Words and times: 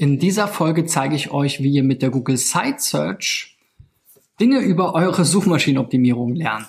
In 0.00 0.20
dieser 0.20 0.46
Folge 0.46 0.86
zeige 0.86 1.16
ich 1.16 1.32
euch, 1.32 1.60
wie 1.60 1.72
ihr 1.72 1.82
mit 1.82 2.02
der 2.02 2.10
Google 2.10 2.36
Site 2.36 2.76
Search 2.78 3.58
Dinge 4.38 4.60
über 4.60 4.94
eure 4.94 5.24
Suchmaschinenoptimierung 5.24 6.36
lernt. 6.36 6.68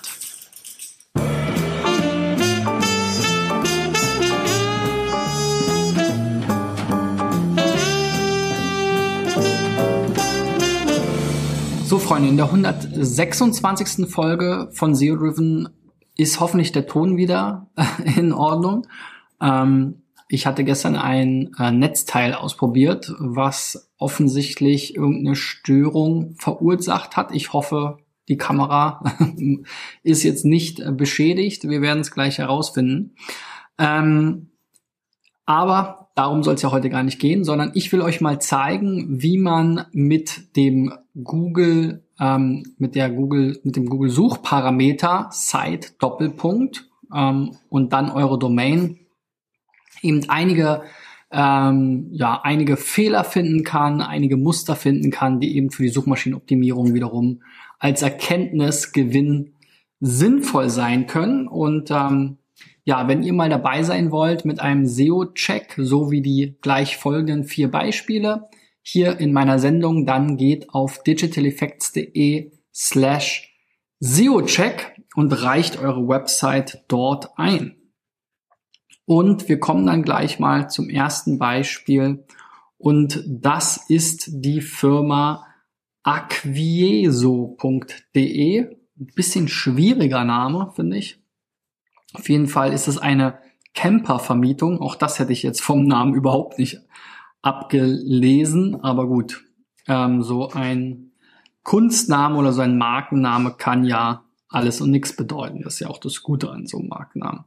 So, 11.84 12.00
Freunde, 12.00 12.30
in 12.30 12.36
der 12.36 12.46
126. 12.46 14.10
Folge 14.10 14.70
von 14.72 14.96
SEO 14.96 15.14
Driven 15.14 15.68
ist 16.16 16.40
hoffentlich 16.40 16.72
der 16.72 16.88
Ton 16.88 17.16
wieder 17.16 17.70
in 18.16 18.32
Ordnung. 18.32 18.88
Ähm, 19.40 20.02
ich 20.32 20.46
hatte 20.46 20.62
gestern 20.62 20.94
ein 20.94 21.50
äh, 21.58 21.72
Netzteil 21.72 22.34
ausprobiert, 22.34 23.12
was 23.18 23.90
offensichtlich 23.98 24.94
irgendeine 24.94 25.34
Störung 25.34 26.36
verursacht 26.38 27.16
hat. 27.16 27.34
Ich 27.34 27.52
hoffe, 27.52 27.98
die 28.28 28.36
Kamera 28.36 29.02
ist 30.04 30.22
jetzt 30.22 30.44
nicht 30.44 30.78
äh, 30.78 30.92
beschädigt. 30.92 31.68
Wir 31.68 31.82
werden 31.82 31.98
es 31.98 32.12
gleich 32.12 32.38
herausfinden. 32.38 33.16
Ähm, 33.76 34.50
aber 35.46 36.10
darum 36.14 36.44
soll 36.44 36.54
es 36.54 36.62
ja 36.62 36.70
heute 36.70 36.90
gar 36.90 37.02
nicht 37.02 37.18
gehen, 37.18 37.42
sondern 37.42 37.72
ich 37.74 37.90
will 37.90 38.00
euch 38.00 38.20
mal 38.20 38.40
zeigen, 38.40 39.20
wie 39.20 39.36
man 39.36 39.86
mit 39.90 40.54
dem 40.54 40.92
Google, 41.24 42.04
ähm, 42.20 42.62
mit 42.78 42.94
der 42.94 43.10
Google, 43.10 43.58
mit 43.64 43.74
dem 43.74 43.88
Google 43.88 44.10
Suchparameter 44.10 45.28
Site 45.32 45.88
Doppelpunkt 45.98 46.88
ähm, 47.12 47.56
und 47.68 47.92
dann 47.92 48.12
eure 48.12 48.38
Domain 48.38 49.00
eben 50.02 50.28
einige 50.28 50.82
ähm, 51.32 52.08
ja 52.10 52.40
einige 52.42 52.76
Fehler 52.76 53.24
finden 53.24 53.62
kann, 53.62 54.00
einige 54.00 54.36
Muster 54.36 54.76
finden 54.76 55.10
kann, 55.10 55.40
die 55.40 55.56
eben 55.56 55.70
für 55.70 55.82
die 55.82 55.90
Suchmaschinenoptimierung 55.90 56.92
wiederum 56.94 57.42
als 57.78 58.02
Erkenntnisgewinn 58.02 59.54
sinnvoll 60.00 60.70
sein 60.70 61.06
können. 61.06 61.46
Und 61.46 61.90
ähm, 61.90 62.38
ja, 62.84 63.06
wenn 63.06 63.22
ihr 63.22 63.32
mal 63.32 63.48
dabei 63.48 63.82
sein 63.82 64.10
wollt 64.10 64.44
mit 64.44 64.60
einem 64.60 64.86
SEO-Check, 64.86 65.74
so 65.76 66.10
wie 66.10 66.22
die 66.22 66.56
gleich 66.60 66.96
folgenden 66.96 67.44
vier 67.44 67.70
Beispiele 67.70 68.48
hier 68.82 69.20
in 69.20 69.32
meiner 69.32 69.58
Sendung, 69.58 70.06
dann 70.06 70.36
geht 70.36 70.70
auf 70.70 71.02
digitaleffects.de 71.02 72.50
slash 72.74 73.54
SEO-Check 74.00 74.96
und 75.14 75.32
reicht 75.32 75.78
eure 75.78 76.08
Website 76.08 76.84
dort 76.88 77.38
ein. 77.38 77.79
Und 79.10 79.48
wir 79.48 79.58
kommen 79.58 79.86
dann 79.86 80.04
gleich 80.04 80.38
mal 80.38 80.70
zum 80.70 80.88
ersten 80.88 81.40
Beispiel. 81.40 82.24
Und 82.78 83.24
das 83.26 83.90
ist 83.90 84.28
die 84.30 84.60
Firma 84.60 85.48
aquieso.de. 86.04 87.16
Ein 88.60 88.76
bisschen 89.16 89.48
schwieriger 89.48 90.22
Name, 90.22 90.70
finde 90.76 90.98
ich. 90.98 91.20
Auf 92.12 92.28
jeden 92.28 92.46
Fall 92.46 92.72
ist 92.72 92.86
es 92.86 92.98
eine 92.98 93.40
Camper-Vermietung. 93.74 94.80
Auch 94.80 94.94
das 94.94 95.18
hätte 95.18 95.32
ich 95.32 95.42
jetzt 95.42 95.60
vom 95.60 95.86
Namen 95.86 96.14
überhaupt 96.14 96.60
nicht 96.60 96.78
abgelesen. 97.42 98.80
Aber 98.80 99.08
gut, 99.08 99.42
ähm, 99.88 100.22
so 100.22 100.50
ein 100.50 101.10
Kunstname 101.64 102.38
oder 102.38 102.52
so 102.52 102.60
ein 102.60 102.78
Markenname 102.78 103.56
kann 103.58 103.82
ja 103.82 104.22
alles 104.48 104.80
und 104.80 104.92
nichts 104.92 105.16
bedeuten. 105.16 105.62
Das 105.62 105.74
ist 105.74 105.80
ja 105.80 105.88
auch 105.88 105.98
das 105.98 106.22
Gute 106.22 106.48
an 106.50 106.68
so 106.68 106.78
einem 106.78 106.86
Markennamen. 106.86 107.46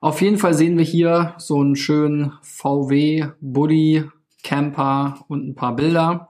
Auf 0.00 0.22
jeden 0.22 0.38
Fall 0.38 0.54
sehen 0.54 0.78
wir 0.78 0.84
hier 0.84 1.34
so 1.36 1.60
einen 1.60 1.76
schönen 1.76 2.32
VW 2.42 3.26
Buddy 3.40 4.04
Camper 4.42 5.24
und 5.28 5.46
ein 5.46 5.54
paar 5.54 5.76
Bilder. 5.76 6.28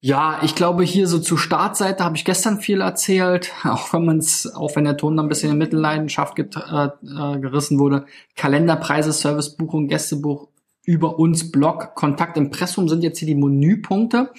Ja, 0.00 0.38
ich 0.42 0.54
glaube 0.54 0.84
hier 0.84 1.08
so 1.08 1.18
zur 1.18 1.38
Startseite 1.38 2.04
habe 2.04 2.16
ich 2.16 2.24
gestern 2.24 2.60
viel 2.60 2.80
erzählt, 2.80 3.52
auch 3.64 3.92
wenn 3.92 4.04
man 4.04 4.18
es, 4.18 4.46
auch 4.54 4.76
wenn 4.76 4.84
der 4.84 4.96
Ton 4.96 5.16
dann 5.16 5.26
ein 5.26 5.28
bisschen 5.28 5.50
in 5.50 5.58
Mittelleidenschaft 5.58 6.36
get, 6.36 6.56
äh, 6.56 6.86
äh, 6.86 7.40
gerissen 7.40 7.80
wurde. 7.80 8.06
Kalenderpreise, 8.36 9.12
Servicebuchung, 9.12 9.88
Gästebuch 9.88 10.48
über 10.84 11.18
uns, 11.18 11.50
Blog, 11.50 11.96
Kontakt, 11.96 12.36
Impressum 12.36 12.88
sind 12.88 13.02
jetzt 13.02 13.18
hier 13.18 13.26
die 13.26 13.34
Menüpunkte. 13.34 14.30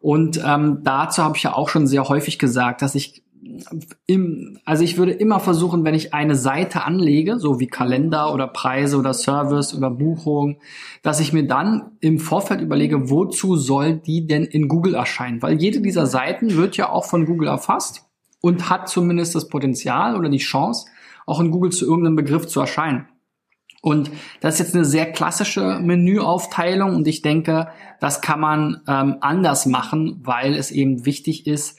Und 0.00 0.42
ähm, 0.44 0.80
dazu 0.82 1.22
habe 1.22 1.36
ich 1.36 1.44
ja 1.44 1.54
auch 1.54 1.68
schon 1.68 1.86
sehr 1.86 2.08
häufig 2.08 2.38
gesagt, 2.38 2.82
dass 2.82 2.94
ich 2.94 3.22
im, 4.06 4.58
also 4.64 4.84
ich 4.84 4.96
würde 4.96 5.12
immer 5.12 5.40
versuchen, 5.40 5.84
wenn 5.84 5.94
ich 5.94 6.14
eine 6.14 6.34
Seite 6.34 6.84
anlege, 6.84 7.38
so 7.38 7.60
wie 7.60 7.66
Kalender 7.66 8.32
oder 8.32 8.46
Preise 8.46 8.96
oder 8.96 9.14
Service 9.14 9.74
oder 9.74 9.90
Buchung, 9.90 10.60
dass 11.02 11.20
ich 11.20 11.32
mir 11.32 11.46
dann 11.46 11.92
im 12.00 12.18
Vorfeld 12.18 12.60
überlege, 12.60 13.10
wozu 13.10 13.56
soll 13.56 13.96
die 13.96 14.26
denn 14.26 14.44
in 14.44 14.68
Google 14.68 14.94
erscheinen? 14.94 15.42
Weil 15.42 15.60
jede 15.60 15.80
dieser 15.80 16.06
Seiten 16.06 16.56
wird 16.56 16.76
ja 16.76 16.90
auch 16.90 17.04
von 17.04 17.26
Google 17.26 17.48
erfasst 17.48 18.04
und 18.40 18.70
hat 18.70 18.88
zumindest 18.88 19.34
das 19.34 19.48
Potenzial 19.48 20.16
oder 20.16 20.28
die 20.28 20.38
Chance, 20.38 20.86
auch 21.26 21.40
in 21.40 21.50
Google 21.50 21.72
zu 21.72 21.84
irgendeinem 21.84 22.16
Begriff 22.16 22.46
zu 22.46 22.60
erscheinen. 22.60 23.08
Und 23.80 24.10
das 24.40 24.54
ist 24.54 24.60
jetzt 24.60 24.74
eine 24.74 24.84
sehr 24.84 25.12
klassische 25.12 25.78
Menüaufteilung 25.80 26.96
und 26.96 27.06
ich 27.06 27.22
denke, 27.22 27.68
das 28.00 28.20
kann 28.20 28.40
man 28.40 28.80
ähm, 28.88 29.16
anders 29.20 29.66
machen, 29.66 30.20
weil 30.24 30.54
es 30.54 30.72
eben 30.72 31.06
wichtig 31.06 31.46
ist, 31.46 31.78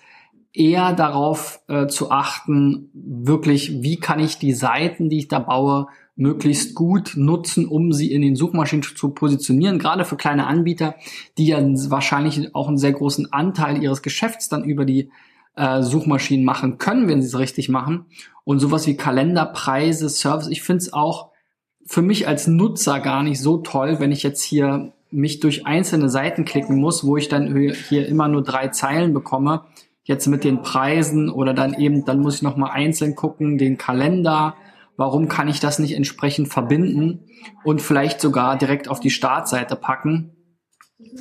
eher 0.53 0.93
darauf 0.93 1.61
äh, 1.67 1.87
zu 1.87 2.11
achten, 2.11 2.89
wirklich, 2.93 3.81
wie 3.81 3.97
kann 3.97 4.19
ich 4.19 4.37
die 4.37 4.53
Seiten, 4.53 5.09
die 5.09 5.19
ich 5.19 5.27
da 5.27 5.39
baue, 5.39 5.87
möglichst 6.15 6.75
gut 6.75 7.13
nutzen, 7.15 7.65
um 7.65 7.93
sie 7.93 8.11
in 8.11 8.21
den 8.21 8.35
Suchmaschinen 8.35 8.83
zu 8.83 9.09
positionieren, 9.11 9.79
gerade 9.79 10.03
für 10.03 10.17
kleine 10.17 10.47
Anbieter, 10.47 10.95
die 11.37 11.47
ja 11.47 11.59
wahrscheinlich 11.61 12.53
auch 12.53 12.67
einen 12.67 12.77
sehr 12.77 12.91
großen 12.91 13.31
Anteil 13.31 13.81
ihres 13.81 14.01
Geschäfts 14.01 14.49
dann 14.49 14.65
über 14.65 14.83
die 14.83 15.11
äh, 15.55 15.81
Suchmaschinen 15.81 16.43
machen 16.43 16.77
können, 16.77 17.07
wenn 17.07 17.21
sie 17.21 17.29
es 17.29 17.39
richtig 17.39 17.69
machen. 17.69 18.07
Und 18.43 18.59
sowas 18.59 18.85
wie 18.85 18.97
Kalenderpreise, 18.97 20.09
Service, 20.09 20.49
ich 20.49 20.61
finde 20.61 20.83
es 20.83 20.93
auch 20.93 21.29
für 21.85 22.01
mich 22.01 22.27
als 22.27 22.47
Nutzer 22.47 22.99
gar 22.99 23.23
nicht 23.23 23.39
so 23.39 23.59
toll, 23.59 23.99
wenn 23.99 24.11
ich 24.11 24.23
jetzt 24.23 24.43
hier 24.43 24.91
mich 25.11 25.39
durch 25.39 25.65
einzelne 25.65 26.09
Seiten 26.09 26.43
klicken 26.43 26.79
muss, 26.79 27.05
wo 27.05 27.17
ich 27.17 27.29
dann 27.29 27.55
hier 27.87 28.07
immer 28.07 28.27
nur 28.27 28.43
drei 28.43 28.67
Zeilen 28.67 29.13
bekomme 29.13 29.63
jetzt 30.09 30.25
mit 30.25 30.43
den 30.43 30.63
Preisen 30.63 31.29
oder 31.29 31.53
dann 31.53 31.75
eben, 31.75 32.03
dann 32.03 32.19
muss 32.19 32.37
ich 32.37 32.41
nochmal 32.41 32.71
einzeln 32.71 33.15
gucken, 33.15 33.59
den 33.59 33.77
Kalender, 33.77 34.55
warum 34.97 35.27
kann 35.27 35.47
ich 35.47 35.59
das 35.59 35.77
nicht 35.77 35.93
entsprechend 35.93 36.47
verbinden 36.47 37.25
und 37.63 37.79
vielleicht 37.79 38.19
sogar 38.19 38.57
direkt 38.57 38.87
auf 38.87 38.99
die 38.99 39.11
Startseite 39.11 39.75
packen. 39.75 40.31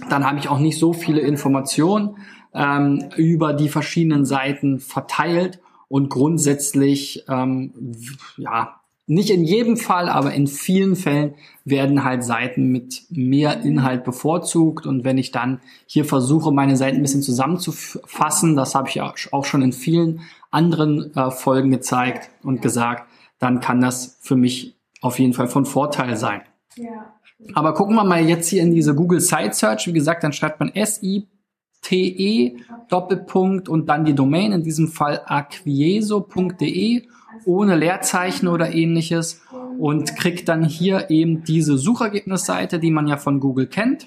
Dann 0.09 0.25
habe 0.25 0.39
ich 0.39 0.49
auch 0.49 0.59
nicht 0.59 0.79
so 0.79 0.95
viele 0.95 1.21
Informationen 1.21 2.17
ähm, 2.55 3.11
über 3.15 3.53
die 3.53 3.69
verschiedenen 3.69 4.25
Seiten 4.25 4.81
verteilt 4.81 5.61
und 5.89 6.09
grundsätzlich 6.09 7.25
ähm, 7.29 7.93
ja 8.39 8.78
nicht 9.09 9.31
in 9.31 9.43
jedem 9.43 9.79
Fall, 9.79 10.11
aber 10.11 10.35
in 10.35 10.47
vielen 10.47 10.95
Fällen 10.95 11.35
werden 11.65 12.05
halt 12.05 12.23
Seiten 12.23 12.71
mit 12.71 13.05
mehr 13.09 13.63
Inhalt 13.63 14.05
bevorzugt. 14.05 14.87
Und 14.87 15.03
wenn 15.03 15.17
ich 15.17 15.31
dann 15.31 15.61
hier 15.87 16.05
versuche, 16.05 16.53
meine 16.53 16.77
Seiten 16.77 16.99
ein 16.99 17.03
bisschen 17.03 17.23
zusammenzufassen, 17.23 18.55
das 18.55 18.75
habe 18.75 18.89
ich 18.91 18.97
ja 18.97 19.15
auch 19.33 19.47
schon 19.47 19.63
in 19.63 19.73
vielen 19.73 20.21
anderen 20.51 21.15
äh, 21.17 21.31
Folgen 21.31 21.71
gezeigt 21.71 22.29
und 22.43 22.61
gesagt, 22.61 23.09
dann 23.39 23.61
kann 23.61 23.81
das 23.81 24.19
für 24.21 24.37
mich 24.37 24.77
auf 25.01 25.19
jeden 25.19 25.33
Fall 25.33 25.49
von 25.49 25.65
Vorteil 25.65 26.17
sein. 26.17 26.43
Ja. 26.77 27.15
Aber 27.55 27.73
gucken 27.73 27.97
wir 27.97 28.05
mal 28.05 28.29
jetzt 28.29 28.49
hier 28.49 28.63
in 28.63 28.75
diese 28.75 28.95
Google 28.95 29.21
Site 29.21 29.55
Search. 29.55 29.87
Wie 29.87 29.93
gesagt, 29.95 30.23
dann 30.23 30.35
schreibt 30.35 30.61
man 30.61 30.69
S-I-T-E 30.75 32.57
Doppelpunkt 32.91 33.71
und 33.71 33.89
dann 33.89 34.05
die 34.05 34.15
Domain, 34.15 34.53
in 34.53 34.65
diesem 34.65 34.89
Fall 34.89 35.23
aquieso.de 35.25 37.05
ohne 37.49 37.77
Leerzeichen 37.77 38.47
oder 38.47 38.75
ähnliches 38.75 39.41
und 39.79 40.17
kriegt 40.17 40.49
dann 40.51 40.63
hier 40.63 41.09
eben 41.09 41.45
diese 41.45 41.79
Suchergebnisseite, 41.79 42.79
die 42.79 42.91
man 42.91 43.09
ja 43.09 43.17
von 43.17 43.41
Google 43.41 43.67
kennt 43.67 44.07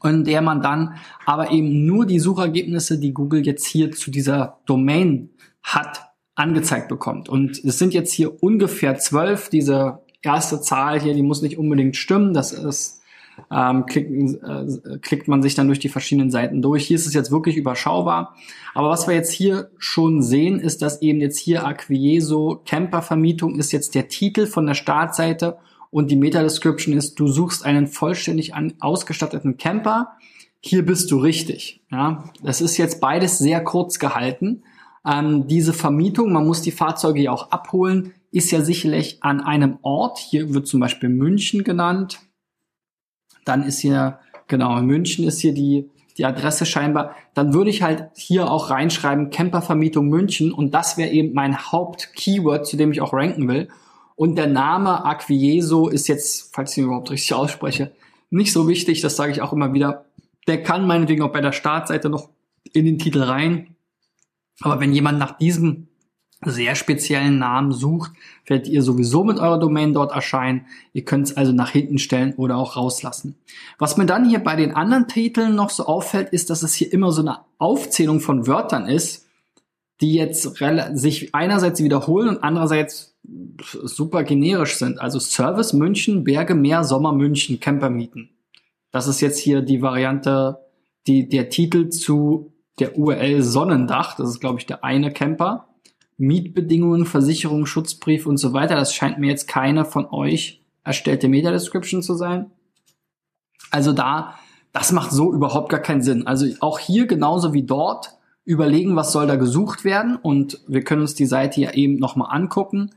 und 0.00 0.26
der 0.26 0.42
man 0.42 0.60
dann 0.60 0.96
aber 1.24 1.50
eben 1.50 1.86
nur 1.86 2.04
die 2.04 2.18
Suchergebnisse, 2.18 3.00
die 3.00 3.14
Google 3.14 3.46
jetzt 3.46 3.66
hier 3.66 3.92
zu 3.92 4.10
dieser 4.10 4.58
Domain 4.66 5.30
hat, 5.62 6.02
angezeigt 6.34 6.88
bekommt. 6.88 7.30
Und 7.30 7.64
es 7.64 7.78
sind 7.78 7.94
jetzt 7.94 8.12
hier 8.12 8.42
ungefähr 8.42 8.98
zwölf. 8.98 9.48
Diese 9.48 10.00
erste 10.20 10.60
Zahl 10.60 11.00
hier, 11.00 11.14
die 11.14 11.22
muss 11.22 11.40
nicht 11.40 11.56
unbedingt 11.56 11.96
stimmen. 11.96 12.34
Das 12.34 12.52
ist 12.52 12.97
ähm, 13.50 13.86
klickt, 13.86 14.10
äh, 14.42 14.98
klickt 15.00 15.28
man 15.28 15.42
sich 15.42 15.54
dann 15.54 15.66
durch 15.66 15.78
die 15.78 15.88
verschiedenen 15.88 16.30
Seiten 16.30 16.62
durch. 16.62 16.86
Hier 16.86 16.96
ist 16.96 17.06
es 17.06 17.14
jetzt 17.14 17.30
wirklich 17.30 17.56
überschaubar. 17.56 18.34
Aber 18.74 18.90
was 18.90 19.06
wir 19.06 19.14
jetzt 19.14 19.32
hier 19.32 19.70
schon 19.78 20.22
sehen, 20.22 20.60
ist, 20.60 20.82
dass 20.82 21.02
eben 21.02 21.20
jetzt 21.20 21.38
hier 21.38 21.66
Aquieso 21.66 22.62
Camper-Vermietung 22.64 23.58
ist 23.58 23.72
jetzt 23.72 23.94
der 23.94 24.08
Titel 24.08 24.46
von 24.46 24.66
der 24.66 24.74
Startseite 24.74 25.58
und 25.90 26.10
die 26.10 26.16
Meta-Description 26.16 26.94
ist, 26.94 27.18
du 27.18 27.28
suchst 27.28 27.64
einen 27.64 27.86
vollständig 27.86 28.54
an, 28.54 28.74
ausgestatteten 28.80 29.56
Camper. 29.56 30.12
Hier 30.60 30.84
bist 30.84 31.10
du 31.10 31.18
richtig. 31.18 31.80
Ja, 31.90 32.24
das 32.42 32.60
ist 32.60 32.76
jetzt 32.76 33.00
beides 33.00 33.38
sehr 33.38 33.62
kurz 33.62 33.98
gehalten. 33.98 34.62
Ähm, 35.06 35.46
diese 35.46 35.72
Vermietung, 35.72 36.32
man 36.32 36.46
muss 36.46 36.60
die 36.60 36.72
Fahrzeuge 36.72 37.22
ja 37.22 37.32
auch 37.32 37.50
abholen, 37.50 38.12
ist 38.30 38.50
ja 38.50 38.60
sicherlich 38.62 39.22
an 39.22 39.40
einem 39.40 39.78
Ort. 39.82 40.18
Hier 40.18 40.52
wird 40.52 40.66
zum 40.66 40.80
Beispiel 40.80 41.08
München 41.08 41.64
genannt. 41.64 42.20
Dann 43.48 43.62
ist 43.62 43.80
hier 43.80 44.18
Genau, 44.48 44.78
in 44.78 44.86
München 44.86 45.26
ist 45.26 45.40
hier 45.40 45.52
die, 45.52 45.90
die 46.16 46.24
Adresse 46.24 46.66
scheinbar. 46.66 47.14
Dann 47.34 47.52
würde 47.52 47.70
ich 47.70 47.82
halt 47.82 48.08
hier 48.16 48.50
auch 48.50 48.70
reinschreiben, 48.70 49.30
Campervermietung 49.30 50.08
München 50.08 50.52
und 50.52 50.72
das 50.72 50.96
wäre 50.96 51.10
eben 51.10 51.34
mein 51.34 51.70
Haupt-Keyword, 51.70 52.66
zu 52.66 52.76
dem 52.76 52.90
ich 52.90 53.02
auch 53.02 53.12
ranken 53.12 53.46
will. 53.46 53.68
Und 54.16 54.36
der 54.36 54.48
Name 54.48 55.04
Aquieso 55.04 55.88
ist 55.88 56.08
jetzt, 56.08 56.52
falls 56.52 56.72
ich 56.72 56.78
ihn 56.78 56.84
überhaupt 56.84 57.10
richtig 57.10 57.34
ausspreche, 57.34 57.92
nicht 58.30 58.52
so 58.52 58.66
wichtig, 58.66 59.00
das 59.00 59.16
sage 59.16 59.32
ich 59.32 59.42
auch 59.42 59.52
immer 59.52 59.74
wieder. 59.74 60.06
Der 60.48 60.62
kann 60.62 60.86
meinetwegen 60.86 61.22
auch 61.22 61.32
bei 61.32 61.40
der 61.40 61.52
Startseite 61.52 62.08
noch 62.08 62.30
in 62.72 62.86
den 62.86 62.98
Titel 62.98 63.22
rein. 63.22 63.76
Aber 64.60 64.80
wenn 64.80 64.92
jemand 64.92 65.18
nach 65.18 65.38
diesem 65.38 65.87
sehr 66.44 66.76
speziellen 66.76 67.38
Namen 67.38 67.72
sucht, 67.72 68.12
werdet 68.46 68.68
ihr 68.68 68.82
sowieso 68.82 69.24
mit 69.24 69.38
eurer 69.38 69.58
Domain 69.58 69.92
dort 69.92 70.12
erscheinen. 70.12 70.66
Ihr 70.92 71.04
könnt 71.04 71.26
es 71.26 71.36
also 71.36 71.52
nach 71.52 71.70
hinten 71.70 71.98
stellen 71.98 72.34
oder 72.34 72.56
auch 72.56 72.76
rauslassen. 72.76 73.34
Was 73.78 73.96
mir 73.96 74.06
dann 74.06 74.28
hier 74.28 74.38
bei 74.38 74.54
den 74.54 74.74
anderen 74.74 75.08
Titeln 75.08 75.56
noch 75.56 75.70
so 75.70 75.86
auffällt, 75.86 76.30
ist, 76.30 76.50
dass 76.50 76.62
es 76.62 76.74
hier 76.74 76.92
immer 76.92 77.10
so 77.10 77.22
eine 77.22 77.40
Aufzählung 77.58 78.20
von 78.20 78.46
Wörtern 78.46 78.86
ist, 78.86 79.26
die 80.00 80.14
jetzt 80.14 80.56
sich 80.92 81.34
einerseits 81.34 81.82
wiederholen 81.82 82.28
und 82.28 82.44
andererseits 82.44 83.16
super 83.82 84.22
generisch 84.22 84.76
sind. 84.76 85.00
Also 85.00 85.18
Service 85.18 85.72
München, 85.72 86.22
Berge, 86.22 86.54
Meer, 86.54 86.84
Sommer 86.84 87.12
München, 87.12 87.58
Camper 87.58 87.90
mieten. 87.90 88.30
Das 88.92 89.08
ist 89.08 89.20
jetzt 89.20 89.38
hier 89.38 89.60
die 89.60 89.82
Variante, 89.82 90.58
die, 91.06 91.28
der 91.28 91.50
Titel 91.50 91.88
zu 91.88 92.52
der 92.78 92.96
URL 92.96 93.42
Sonnendach. 93.42 94.16
Das 94.16 94.28
ist, 94.28 94.40
glaube 94.40 94.60
ich, 94.60 94.66
der 94.66 94.84
eine 94.84 95.12
Camper. 95.12 95.67
Mietbedingungen, 96.18 97.06
Versicherung, 97.06 97.64
Schutzbrief 97.64 98.26
und 98.26 98.36
so 98.36 98.52
weiter. 98.52 98.74
Das 98.74 98.94
scheint 98.94 99.18
mir 99.18 99.28
jetzt 99.28 99.48
keine 99.48 99.84
von 99.84 100.06
euch 100.06 100.60
erstellte 100.84 101.28
Meta-Description 101.28 102.02
zu 102.02 102.14
sein. 102.14 102.50
Also 103.70 103.92
da, 103.92 104.34
das 104.72 104.92
macht 104.92 105.12
so 105.12 105.32
überhaupt 105.32 105.70
gar 105.70 105.80
keinen 105.80 106.02
Sinn. 106.02 106.26
Also 106.26 106.46
auch 106.60 106.78
hier 106.78 107.06
genauso 107.06 107.52
wie 107.52 107.62
dort 107.62 108.16
überlegen, 108.44 108.96
was 108.96 109.12
soll 109.12 109.26
da 109.26 109.36
gesucht 109.36 109.84
werden 109.84 110.16
und 110.16 110.60
wir 110.66 110.82
können 110.82 111.02
uns 111.02 111.14
die 111.14 111.26
Seite 111.26 111.60
ja 111.60 111.72
eben 111.72 111.98
nochmal 111.98 112.34
angucken. 112.34 112.90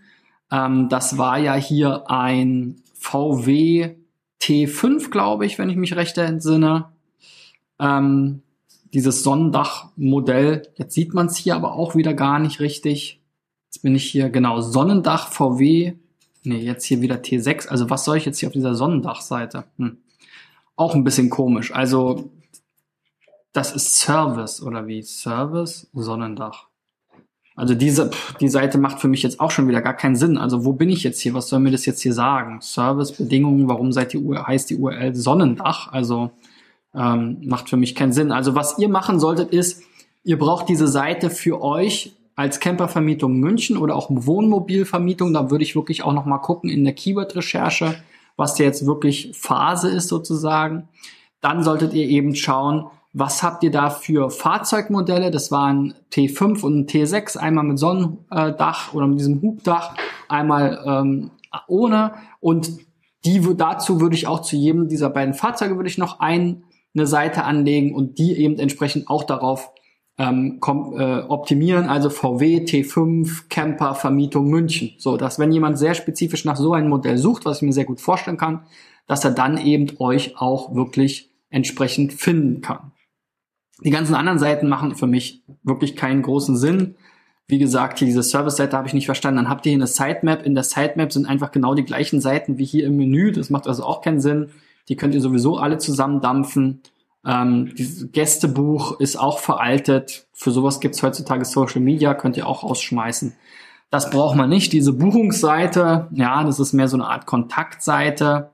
Ähm, 0.49 0.89
das 0.89 1.17
war 1.17 1.37
ja 1.37 1.55
hier 1.55 2.09
ein 2.09 2.81
VW 2.93 3.95
T5, 4.41 5.09
glaube 5.11 5.45
ich, 5.45 5.59
wenn 5.59 5.69
ich 5.69 5.75
mich 5.75 5.95
recht 5.95 6.17
entsinne. 6.17 6.85
Ähm, 7.79 8.41
dieses 8.93 9.23
Sonnendach-Modell. 9.23 10.63
Jetzt 10.75 10.93
sieht 10.93 11.13
man 11.13 11.27
es 11.27 11.37
hier 11.37 11.55
aber 11.55 11.73
auch 11.73 11.95
wieder 11.95 12.13
gar 12.13 12.39
nicht 12.39 12.59
richtig. 12.59 13.21
Jetzt 13.65 13.81
bin 13.81 13.95
ich 13.95 14.09
hier, 14.09 14.29
genau, 14.29 14.61
Sonnendach 14.61 15.29
VW. 15.29 15.93
Nee, 16.43 16.57
jetzt 16.57 16.85
hier 16.85 17.01
wieder 17.01 17.15
T6. 17.15 17.67
Also 17.67 17.89
was 17.89 18.03
soll 18.03 18.17
ich 18.17 18.25
jetzt 18.25 18.39
hier 18.39 18.47
auf 18.47 18.53
dieser 18.53 18.75
Sonnendach-Seite? 18.75 19.65
Hm. 19.77 19.97
Auch 20.75 20.95
ein 20.95 21.03
bisschen 21.03 21.29
komisch. 21.29 21.73
Also 21.73 22.31
das 23.53 23.75
ist 23.75 23.97
Service 23.97 24.61
oder 24.61 24.87
wie? 24.87 25.01
Service, 25.03 25.89
Sonnendach. 25.93 26.67
Also 27.55 27.75
diese, 27.75 28.09
die 28.39 28.47
Seite 28.47 28.77
macht 28.77 28.99
für 28.99 29.09
mich 29.09 29.23
jetzt 29.23 29.39
auch 29.39 29.51
schon 29.51 29.67
wieder 29.67 29.81
gar 29.81 29.93
keinen 29.93 30.15
Sinn. 30.15 30.37
Also 30.37 30.65
wo 30.65 30.73
bin 30.73 30.89
ich 30.89 31.03
jetzt 31.03 31.19
hier? 31.19 31.33
Was 31.33 31.49
soll 31.49 31.59
mir 31.59 31.71
das 31.71 31.85
jetzt 31.85 32.01
hier 32.01 32.13
sagen? 32.13 32.61
Service, 32.61 33.11
Bedingungen, 33.11 33.67
warum 33.67 33.91
seid 33.91 34.13
die 34.13 34.19
heißt 34.19 34.69
die 34.69 34.77
URL 34.77 35.13
Sonnendach? 35.15 35.91
Also 35.91 36.31
ähm, 36.95 37.41
macht 37.45 37.69
für 37.69 37.77
mich 37.77 37.95
keinen 37.95 38.13
Sinn. 38.13 38.31
Also 38.31 38.55
was 38.55 38.77
ihr 38.77 38.89
machen 38.89 39.19
solltet 39.19 39.51
ist, 39.51 39.83
ihr 40.23 40.37
braucht 40.37 40.69
diese 40.69 40.87
Seite 40.87 41.29
für 41.29 41.61
euch 41.61 42.15
als 42.35 42.59
Campervermietung 42.59 43.37
München 43.37 43.77
oder 43.77 43.95
auch 43.95 44.07
Wohnmobilvermietung. 44.09 45.33
Da 45.33 45.51
würde 45.51 45.63
ich 45.63 45.75
wirklich 45.75 46.03
auch 46.03 46.13
noch 46.13 46.25
mal 46.25 46.39
gucken 46.39 46.69
in 46.69 46.83
der 46.83 46.93
Keyword-Recherche, 46.93 47.95
was 48.35 48.55
da 48.55 48.63
jetzt 48.63 48.85
wirklich 48.85 49.31
Phase 49.33 49.89
ist 49.89 50.07
sozusagen. 50.07 50.87
Dann 51.39 51.63
solltet 51.63 51.93
ihr 51.93 52.05
eben 52.05 52.35
schauen, 52.35 52.85
was 53.13 53.43
habt 53.43 53.63
ihr 53.63 53.71
da 53.71 53.89
für 53.89 54.29
Fahrzeugmodelle? 54.29 55.31
Das 55.31 55.51
waren 55.51 55.93
T5 56.13 56.61
und 56.63 56.89
T6, 56.89 57.37
einmal 57.37 57.65
mit 57.65 57.77
Sonnendach 57.77 58.93
oder 58.93 59.07
mit 59.07 59.19
diesem 59.19 59.41
Hubdach, 59.41 59.95
einmal 60.29 60.81
ähm, 60.85 61.31
ohne. 61.67 62.13
Und 62.39 62.71
die 63.25 63.41
dazu 63.55 63.99
würde 63.99 64.15
ich 64.15 64.27
auch 64.27 64.41
zu 64.41 64.55
jedem 64.55 64.87
dieser 64.87 65.09
beiden 65.09 65.33
Fahrzeuge 65.33 65.75
würde 65.75 65.89
ich 65.89 65.97
noch 65.97 66.21
ein 66.21 66.63
eine 66.93 67.07
Seite 67.07 67.43
anlegen 67.43 67.93
und 67.93 68.17
die 68.17 68.37
eben 68.37 68.59
entsprechend 68.59 69.07
auch 69.07 69.23
darauf 69.23 69.71
ähm, 70.17 70.59
kom, 70.59 70.99
äh, 70.99 71.21
optimieren, 71.21 71.85
also 71.87 72.09
VW, 72.09 72.59
T5, 72.65 73.49
Camper, 73.49 73.95
Vermietung 73.95 74.49
München. 74.49 74.91
So, 74.97 75.17
dass 75.17 75.39
wenn 75.39 75.51
jemand 75.51 75.79
sehr 75.79 75.93
spezifisch 75.93 76.45
nach 76.45 76.57
so 76.57 76.73
einem 76.73 76.89
Modell 76.89 77.17
sucht, 77.17 77.45
was 77.45 77.57
ich 77.57 77.63
mir 77.63 77.73
sehr 77.73 77.85
gut 77.85 78.01
vorstellen 78.01 78.37
kann, 78.37 78.65
dass 79.07 79.25
er 79.25 79.31
dann 79.31 79.57
eben 79.57 79.87
euch 79.99 80.37
auch 80.37 80.75
wirklich 80.75 81.31
entsprechend 81.49 82.13
finden 82.13 82.61
kann. 82.61 82.91
Die 83.83 83.89
ganzen 83.89 84.15
anderen 84.15 84.39
Seiten 84.39 84.69
machen 84.69 84.95
für 84.95 85.07
mich 85.07 85.43
wirklich 85.63 85.95
keinen 85.95 86.21
großen 86.21 86.55
Sinn. 86.55 86.95
Wie 87.47 87.57
gesagt, 87.57 87.99
hier 87.99 88.05
diese 88.05 88.23
Service-Seite 88.23 88.77
habe 88.77 88.87
ich 88.87 88.93
nicht 88.93 89.07
verstanden. 89.07 89.37
Dann 89.37 89.49
habt 89.49 89.65
ihr 89.65 89.71
hier 89.71 89.79
eine 89.79 89.87
Sitemap. 89.87 90.45
In 90.45 90.53
der 90.53 90.63
Sitemap 90.63 91.11
sind 91.11 91.25
einfach 91.25 91.51
genau 91.51 91.73
die 91.73 91.83
gleichen 91.83 92.21
Seiten 92.21 92.57
wie 92.57 92.65
hier 92.65 92.85
im 92.85 92.95
Menü. 92.95 93.31
Das 93.31 93.49
macht 93.49 93.67
also 93.67 93.83
auch 93.83 94.01
keinen 94.01 94.21
Sinn. 94.21 94.51
Die 94.89 94.95
könnt 94.95 95.13
ihr 95.13 95.21
sowieso 95.21 95.57
alle 95.57 95.77
zusammendampfen. 95.77 96.81
Ähm, 97.25 97.73
dieses 97.75 98.11
Gästebuch 98.11 98.99
ist 98.99 99.15
auch 99.15 99.39
veraltet. 99.39 100.27
Für 100.33 100.51
sowas 100.51 100.79
gibt's 100.79 101.03
heutzutage 101.03 101.45
Social 101.45 101.81
Media, 101.81 102.13
könnt 102.13 102.37
ihr 102.37 102.47
auch 102.47 102.63
rausschmeißen. 102.63 103.33
Das 103.89 104.09
braucht 104.09 104.37
man 104.37 104.49
nicht. 104.49 104.73
Diese 104.73 104.93
Buchungsseite, 104.93 106.07
ja, 106.11 106.43
das 106.43 106.59
ist 106.59 106.73
mehr 106.73 106.87
so 106.87 106.97
eine 106.97 107.07
Art 107.07 107.25
Kontaktseite. 107.25 108.51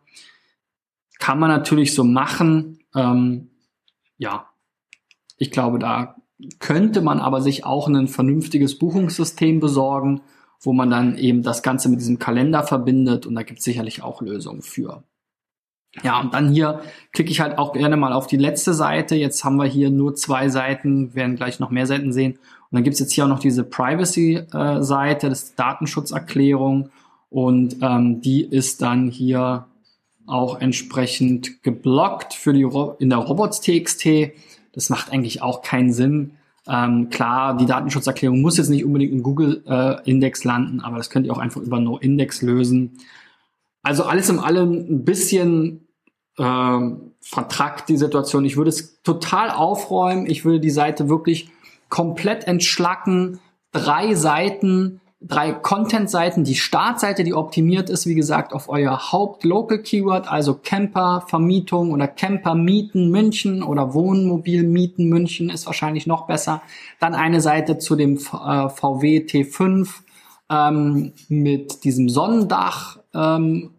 Kann 1.19 1.39
man 1.39 1.49
natürlich 1.49 1.93
so 1.93 2.03
machen. 2.03 2.79
Ähm, 2.95 3.51
ja, 4.17 4.47
ich 5.37 5.51
glaube, 5.51 5.79
da 5.79 6.15
könnte 6.59 7.01
man 7.01 7.19
aber 7.19 7.41
sich 7.41 7.65
auch 7.65 7.87
ein 7.87 8.07
vernünftiges 8.07 8.77
Buchungssystem 8.77 9.59
besorgen, 9.59 10.21
wo 10.59 10.73
man 10.73 10.89
dann 10.89 11.17
eben 11.17 11.43
das 11.43 11.63
Ganze 11.63 11.89
mit 11.89 11.99
diesem 11.99 12.19
Kalender 12.19 12.63
verbindet 12.63 13.25
und 13.25 13.35
da 13.35 13.43
gibt 13.43 13.59
es 13.59 13.65
sicherlich 13.65 14.03
auch 14.03 14.21
Lösungen 14.21 14.61
für. 14.61 15.03
Ja, 16.03 16.19
und 16.19 16.33
dann 16.33 16.51
hier 16.51 16.81
klicke 17.11 17.31
ich 17.31 17.39
halt 17.39 17.57
auch 17.57 17.73
gerne 17.73 17.97
mal 17.97 18.13
auf 18.13 18.27
die 18.27 18.37
letzte 18.37 18.73
Seite. 18.73 19.15
Jetzt 19.15 19.43
haben 19.43 19.57
wir 19.57 19.65
hier 19.65 19.89
nur 19.89 20.15
zwei 20.15 20.49
Seiten, 20.49 21.15
werden 21.15 21.35
gleich 21.35 21.59
noch 21.59 21.71
mehr 21.71 21.87
Seiten 21.87 22.13
sehen. 22.13 22.33
Und 22.33 22.75
dann 22.75 22.83
gibt's 22.83 22.99
jetzt 22.99 23.13
hier 23.13 23.23
auch 23.23 23.29
noch 23.29 23.39
diese 23.39 23.63
Privacy-Seite, 23.63 25.29
das 25.29 25.43
ist 25.43 25.59
Datenschutzerklärung. 25.59 26.89
Und 27.29 27.77
ähm, 27.81 28.21
die 28.21 28.43
ist 28.43 28.81
dann 28.81 29.09
hier 29.09 29.65
auch 30.27 30.59
entsprechend 30.59 31.63
geblockt 31.63 32.33
für 32.33 32.53
die 32.53 32.63
Ro 32.63 32.95
in 32.99 33.09
der 33.09 33.19
Robots.txt. 33.19 34.31
Das 34.73 34.89
macht 34.89 35.11
eigentlich 35.11 35.41
auch 35.41 35.61
keinen 35.61 35.93
Sinn. 35.93 36.31
Ähm, 36.67 37.09
klar, 37.09 37.55
die 37.57 37.65
Datenschutzerklärung 37.65 38.41
muss 38.41 38.57
jetzt 38.57 38.69
nicht 38.69 38.83
unbedingt 38.83 39.13
im 39.13 39.23
Google-Index 39.23 40.43
äh, 40.43 40.47
landen, 40.47 40.81
aber 40.81 40.97
das 40.97 41.09
könnt 41.09 41.25
ihr 41.25 41.31
auch 41.31 41.37
einfach 41.37 41.61
über 41.61 41.79
No-Index 41.79 42.41
lösen. 42.41 42.97
Also 43.83 44.03
alles 44.03 44.29
im 44.29 44.39
allem 44.39 44.73
ein 44.73 45.05
bisschen 45.05 45.86
äh, 46.37 46.79
vertrackt 47.21 47.89
die 47.89 47.97
Situation. 47.97 48.45
Ich 48.45 48.57
würde 48.57 48.69
es 48.69 49.01
total 49.03 49.49
aufräumen. 49.51 50.25
Ich 50.25 50.45
würde 50.45 50.59
die 50.59 50.69
Seite 50.69 51.09
wirklich 51.09 51.49
komplett 51.89 52.45
entschlacken. 52.45 53.39
Drei 53.71 54.15
Seiten, 54.15 55.01
drei 55.19 55.51
Content-Seiten. 55.51 56.43
Die 56.43 56.55
Startseite, 56.55 57.23
die 57.23 57.33
optimiert 57.33 57.89
ist, 57.89 58.05
wie 58.05 58.15
gesagt, 58.15 58.53
auf 58.53 58.69
euer 58.69 59.11
Haupt-Local-Keyword, 59.11 60.31
also 60.31 60.53
Camper, 60.55 61.25
Vermietung 61.27 61.91
oder 61.91 62.07
Camper 62.07 62.55
Mieten 62.55 63.09
München 63.09 63.63
oder 63.63 63.93
Wohnmobil 63.93 64.63
Mieten 64.63 65.09
München 65.09 65.49
ist 65.49 65.65
wahrscheinlich 65.65 66.07
noch 66.07 66.27
besser. 66.27 66.61
Dann 66.99 67.15
eine 67.15 67.41
Seite 67.41 67.77
zu 67.77 67.95
dem 67.95 68.17
äh, 68.17 68.69
VW 68.69 69.25
T5 69.27 69.89
ähm, 70.49 71.13
mit 71.27 71.83
diesem 71.83 72.09
Sonnendach 72.09 72.99
ähm, 73.13 73.71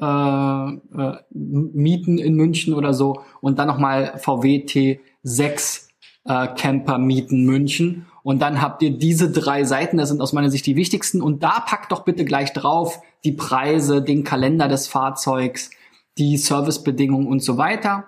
äh, 0.00 0.04
äh, 0.04 1.16
mieten 1.30 2.18
in 2.18 2.34
München 2.34 2.74
oder 2.74 2.94
so 2.94 3.22
und 3.40 3.58
dann 3.58 3.68
nochmal 3.68 4.18
VW 4.18 4.64
T6 4.64 5.88
äh, 6.24 6.48
Camper 6.56 6.98
mieten 6.98 7.44
München. 7.44 8.06
Und 8.22 8.42
dann 8.42 8.60
habt 8.60 8.82
ihr 8.82 8.90
diese 8.90 9.30
drei 9.30 9.64
Seiten, 9.64 9.96
das 9.96 10.10
sind 10.10 10.20
aus 10.20 10.32
meiner 10.32 10.50
Sicht 10.50 10.66
die 10.66 10.76
wichtigsten. 10.76 11.22
Und 11.22 11.42
da 11.42 11.60
packt 11.60 11.90
doch 11.90 12.04
bitte 12.04 12.24
gleich 12.24 12.52
drauf 12.52 13.00
die 13.24 13.32
Preise, 13.32 14.02
den 14.02 14.24
Kalender 14.24 14.68
des 14.68 14.88
Fahrzeugs, 14.88 15.70
die 16.18 16.36
Servicebedingungen 16.36 17.26
und 17.26 17.42
so 17.42 17.56
weiter. 17.56 18.04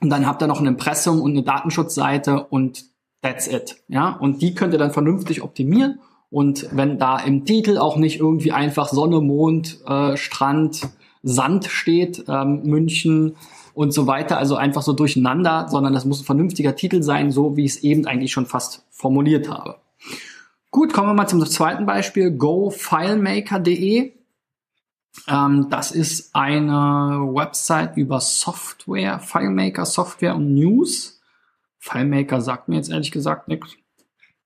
Und 0.00 0.10
dann 0.10 0.26
habt 0.26 0.42
ihr 0.42 0.46
noch 0.46 0.60
ein 0.60 0.66
Impressum 0.66 1.20
und 1.20 1.32
eine 1.32 1.42
Datenschutzseite 1.42 2.44
und 2.44 2.84
that's 3.22 3.46
it. 3.46 3.76
Ja, 3.88 4.10
und 4.10 4.42
die 4.42 4.54
könnt 4.54 4.72
ihr 4.72 4.78
dann 4.78 4.92
vernünftig 4.92 5.42
optimieren 5.42 6.00
und 6.36 6.68
wenn 6.70 6.98
da 6.98 7.18
im 7.18 7.46
Titel 7.46 7.78
auch 7.78 7.96
nicht 7.96 8.20
irgendwie 8.20 8.52
einfach 8.52 8.88
Sonne, 8.88 9.22
Mond, 9.22 9.78
äh, 9.86 10.18
Strand, 10.18 10.86
Sand 11.22 11.64
steht, 11.64 12.26
ähm, 12.28 12.60
München 12.64 13.36
und 13.72 13.92
so 13.92 14.06
weiter, 14.06 14.36
also 14.36 14.54
einfach 14.54 14.82
so 14.82 14.92
durcheinander, 14.92 15.66
sondern 15.70 15.94
das 15.94 16.04
muss 16.04 16.20
ein 16.20 16.26
vernünftiger 16.26 16.76
Titel 16.76 17.02
sein, 17.02 17.30
so 17.30 17.56
wie 17.56 17.64
ich 17.64 17.76
es 17.76 17.82
eben 17.82 18.06
eigentlich 18.06 18.32
schon 18.32 18.44
fast 18.44 18.84
formuliert 18.90 19.48
habe. 19.48 19.76
Gut, 20.70 20.92
kommen 20.92 21.08
wir 21.08 21.14
mal 21.14 21.26
zum 21.26 21.42
zweiten 21.46 21.86
Beispiel, 21.86 22.30
gofilemaker.de. 22.32 24.12
Ähm, 25.28 25.66
das 25.70 25.90
ist 25.90 26.34
eine 26.34 27.30
Website 27.32 27.96
über 27.96 28.20
Software, 28.20 29.20
FileMaker 29.20 29.86
Software 29.86 30.36
und 30.36 30.52
News. 30.52 31.18
FileMaker 31.78 32.42
sagt 32.42 32.68
mir 32.68 32.76
jetzt 32.76 32.90
ehrlich 32.90 33.10
gesagt 33.10 33.48
nichts. 33.48 33.78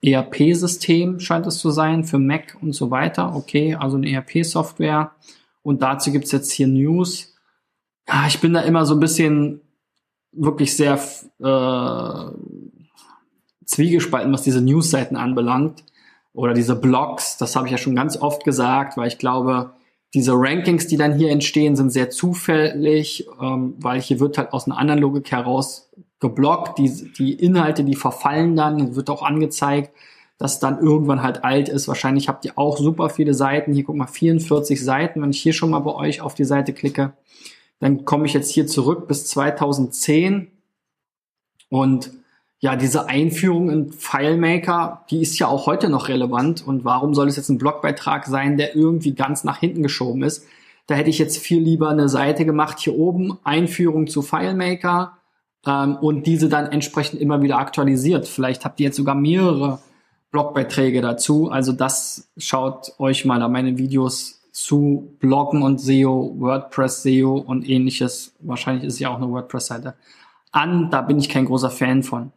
ERP-System 0.02 1.21
scheint 1.21 1.47
es 1.47 1.59
zu 1.59 1.71
sein 1.71 2.04
für 2.04 2.19
Mac 2.19 2.57
und 2.61 2.73
so 2.73 2.90
weiter. 2.90 3.35
Okay, 3.37 3.75
also 3.75 3.97
eine 3.97 4.11
ERP-Software. 4.11 5.12
Und 5.62 5.83
dazu 5.83 6.11
gibt's 6.11 6.33
jetzt 6.33 6.52
hier 6.52 6.66
News. 6.66 7.35
Ja, 8.09 8.26
ich 8.26 8.40
bin 8.40 8.54
da 8.54 8.62
immer 8.62 8.87
so 8.87 8.95
ein 8.95 9.00
bisschen 9.00 9.61
wirklich 10.33 10.75
sehr 10.76 10.95
äh, 11.38 12.33
zwiegespalten, 13.66 14.33
was 14.33 14.42
diese 14.42 14.62
News-Seiten 14.62 15.16
anbelangt. 15.16 15.85
Oder 16.33 16.54
diese 16.54 16.76
Blogs, 16.76 17.37
das 17.37 17.57
habe 17.57 17.66
ich 17.66 17.73
ja 17.73 17.78
schon 17.78 17.97
ganz 17.97 18.16
oft 18.16 18.45
gesagt, 18.45 18.97
weil 18.97 19.09
ich 19.09 19.19
glaube, 19.19 19.73
diese 20.14 20.33
Rankings, 20.35 20.87
die 20.87 20.97
dann 20.97 21.16
hier 21.16 21.30
entstehen, 21.30 21.76
sind 21.76 21.90
sehr 21.90 22.11
zufällig, 22.11 23.26
ähm, 23.40 23.75
weil 23.78 24.00
hier 24.00 24.21
wird 24.21 24.38
halt 24.38 24.52
aus 24.52 24.66
einer 24.66 24.78
anderen 24.78 25.00
Logik 25.00 25.30
heraus 25.30 25.90
geblockt. 26.20 26.78
Die, 26.78 27.12
die 27.12 27.32
Inhalte, 27.32 27.84
die 27.84 27.96
verfallen 27.96 28.56
dann, 28.56 28.94
wird 28.94 29.10
auch 29.10 29.22
angezeigt, 29.22 29.90
dass 30.38 30.60
dann 30.60 30.78
irgendwann 30.78 31.22
halt 31.22 31.44
alt 31.44 31.68
ist. 31.68 31.88
Wahrscheinlich 31.88 32.28
habt 32.28 32.44
ihr 32.44 32.56
auch 32.56 32.78
super 32.78 33.10
viele 33.10 33.34
Seiten. 33.34 33.72
Hier 33.72 33.84
guck 33.84 33.96
mal, 33.96 34.06
44 34.06 34.82
Seiten. 34.82 35.20
Wenn 35.22 35.30
ich 35.30 35.42
hier 35.42 35.52
schon 35.52 35.70
mal 35.70 35.80
bei 35.80 35.94
euch 35.94 36.20
auf 36.20 36.34
die 36.34 36.44
Seite 36.44 36.72
klicke, 36.72 37.12
dann 37.80 38.04
komme 38.04 38.26
ich 38.26 38.34
jetzt 38.34 38.50
hier 38.50 38.66
zurück 38.66 39.08
bis 39.08 39.26
2010 39.26 40.48
und 41.70 42.10
ja, 42.58 42.76
diese 42.76 43.08
Einführung 43.08 43.70
in 43.70 43.90
FileMaker, 43.90 45.06
die 45.10 45.22
ist 45.22 45.38
ja 45.38 45.46
auch 45.46 45.64
heute 45.64 45.88
noch 45.88 46.08
relevant. 46.08 46.66
Und 46.66 46.84
warum 46.84 47.14
soll 47.14 47.28
es 47.28 47.36
jetzt 47.36 47.48
ein 47.48 47.56
Blogbeitrag 47.56 48.26
sein, 48.26 48.58
der 48.58 48.76
irgendwie 48.76 49.14
ganz 49.14 49.44
nach 49.44 49.58
hinten 49.58 49.82
geschoben 49.82 50.22
ist? 50.22 50.44
Da 50.86 50.94
hätte 50.94 51.08
ich 51.08 51.18
jetzt 51.18 51.38
viel 51.38 51.62
lieber 51.62 51.88
eine 51.88 52.10
Seite 52.10 52.44
gemacht, 52.44 52.78
hier 52.80 52.94
oben, 52.96 53.38
Einführung 53.44 54.08
zu 54.08 54.20
FileMaker 54.20 55.16
ähm, 55.67 55.97
und 55.97 56.26
diese 56.26 56.49
dann 56.49 56.67
entsprechend 56.67 57.21
immer 57.21 57.43
wieder 57.43 57.59
aktualisiert. 57.59 58.26
Vielleicht 58.26 58.64
habt 58.64 58.81
ihr 58.81 58.87
jetzt 58.87 58.97
sogar 58.97 59.14
mehrere 59.14 59.81
Blogbeiträge 60.31 61.00
dazu. 61.00 61.50
Also 61.50 61.73
das 61.73 62.31
schaut 62.37 62.95
euch 62.99 63.25
mal 63.25 63.43
an 63.43 63.52
meine 63.52 63.79
Videos 63.79 64.40
zu 64.52 65.17
Bloggen 65.21 65.62
und 65.62 65.81
SEO, 65.81 66.35
WordPress 66.38 67.02
SEO 67.02 67.37
und 67.37 67.69
ähnliches. 67.69 68.35
Wahrscheinlich 68.40 68.85
ist 68.85 68.99
ja 68.99 69.11
auch 69.11 69.17
eine 69.17 69.31
WordPress-Seite 69.31 69.95
an. 70.52 70.90
Da 70.90 71.02
bin 71.02 71.19
ich 71.19 71.29
kein 71.29 71.47
großer 71.47 71.71
Fan 71.71 72.02
von. 72.02 72.33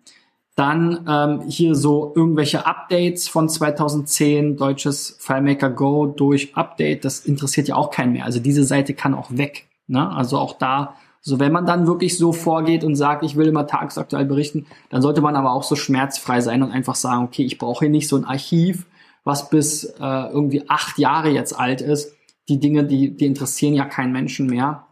Dann 0.56 1.06
ähm, 1.10 1.42
hier 1.50 1.74
so 1.74 2.13
irgendwelche 2.15 2.68
Updates 2.68 3.27
von 3.27 3.50
2010, 3.50 4.56
deutsches 4.56 5.18
FileMaker 5.20 5.72
Go 5.72 6.06
durch 6.06 6.56
Update, 6.56 7.06
das 7.06 7.22
interessiert 7.22 7.68
ja 7.68 7.75
auch 7.75 7.89
keinen 7.89 8.13
mehr. 8.13 8.25
Also 8.25 8.39
diese 8.39 8.63
Seite 8.63 8.94
kann 8.94 9.15
auch 9.15 9.32
weg. 9.32 9.68
Ne? 9.88 10.08
Also 10.12 10.38
auch 10.38 10.60
da, 10.60 10.96
so 11.25 11.39
wenn 11.39 11.53
man 11.53 11.65
dann 11.65 11.88
wirklich 11.88 12.18
so 12.18 12.34
vorgeht 12.34 12.84
und 12.84 12.96
sagt, 12.96 13.24
ich 13.24 13.38
will 13.38 13.48
immer 13.48 13.65
tagesaktuell 13.65 14.25
berichten, 14.25 14.65
dann 14.89 15.01
sollte 15.01 15.22
man 15.22 15.38
aber 15.38 15.53
auch 15.53 15.63
so 15.63 15.77
schmerzfrei 15.77 16.42
sein 16.42 16.62
und 16.62 16.72
einfach 16.72 16.96
sagen, 16.96 17.24
okay, 17.24 17.44
ich 17.44 17.58
brauche 17.58 17.86
hier 17.86 17.89
nicht 17.89 18.10
so 18.10 18.18
ein 18.18 18.25
Archiv, 18.25 18.86
was 19.24 19.50
bis 19.50 19.86
äh, 19.86 19.96
irgendwie 20.00 20.65
acht 20.68 21.00
Jahre 21.00 21.30
jetzt 21.30 21.58
alt 21.58 21.80
ist. 21.80 22.13
Die 22.50 22.60
Dinge, 22.60 22.84
die, 22.84 23.15
die 23.15 23.25
interessieren 23.25 23.74
ja 23.74 23.86
keinen 23.86 24.12
Menschen 24.12 24.48
mehr. 24.48 24.86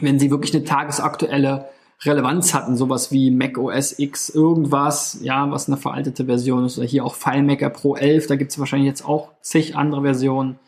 Wenn 0.00 0.18
sie 0.18 0.32
wirklich 0.32 0.52
eine 0.56 0.64
tagesaktuelle 0.64 1.68
Relevanz 2.04 2.52
hatten, 2.52 2.76
sowas 2.76 3.12
wie 3.12 3.30
Mac 3.30 3.58
OS 3.58 4.00
X 4.00 4.28
irgendwas, 4.28 5.20
ja, 5.22 5.48
was 5.52 5.68
eine 5.68 5.76
veraltete 5.76 6.24
Version 6.24 6.64
ist, 6.64 6.78
oder 6.78 6.86
hier 6.88 7.04
auch 7.04 7.14
FileMaker 7.14 7.70
Pro 7.70 7.94
11, 7.94 8.26
da 8.26 8.34
gibt's 8.34 8.58
wahrscheinlich 8.58 8.88
jetzt 8.88 9.04
auch 9.04 9.28
zig 9.40 9.76
andere 9.76 10.02
Versionen. 10.02 10.58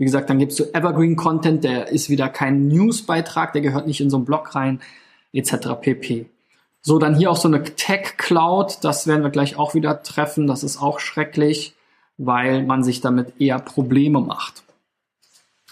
Wie 0.00 0.06
gesagt, 0.06 0.30
dann 0.30 0.38
gibt's 0.38 0.56
so 0.56 0.64
Evergreen 0.72 1.14
Content, 1.14 1.62
der 1.62 1.88
ist 1.88 2.08
wieder 2.08 2.30
kein 2.30 2.68
Newsbeitrag, 2.68 3.52
der 3.52 3.60
gehört 3.60 3.86
nicht 3.86 4.00
in 4.00 4.08
so 4.08 4.16
einen 4.16 4.24
Blog 4.24 4.54
rein, 4.54 4.80
etc. 5.34 5.74
pp. 5.78 6.24
So, 6.80 6.98
dann 6.98 7.14
hier 7.14 7.30
auch 7.30 7.36
so 7.36 7.48
eine 7.48 7.62
Tech 7.62 8.16
Cloud, 8.16 8.78
das 8.80 9.06
werden 9.06 9.22
wir 9.22 9.28
gleich 9.28 9.58
auch 9.58 9.74
wieder 9.74 10.02
treffen, 10.02 10.46
das 10.46 10.62
ist 10.62 10.80
auch 10.80 11.00
schrecklich, 11.00 11.74
weil 12.16 12.62
man 12.62 12.82
sich 12.82 13.02
damit 13.02 13.38
eher 13.38 13.58
Probleme 13.58 14.22
macht. 14.22 14.62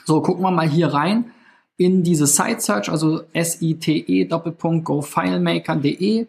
So, 0.05 0.21
gucken 0.21 0.45
wir 0.45 0.51
mal 0.51 0.69
hier 0.69 0.89
rein 0.89 1.33
in 1.79 2.03
diese 2.03 2.27
Site 2.27 2.61
Search, 2.61 2.91
also 2.91 3.23
S-I-T-E 3.33 4.27
Doppelpunkt 4.27 4.85
GoFileMaker.de. 4.85 6.27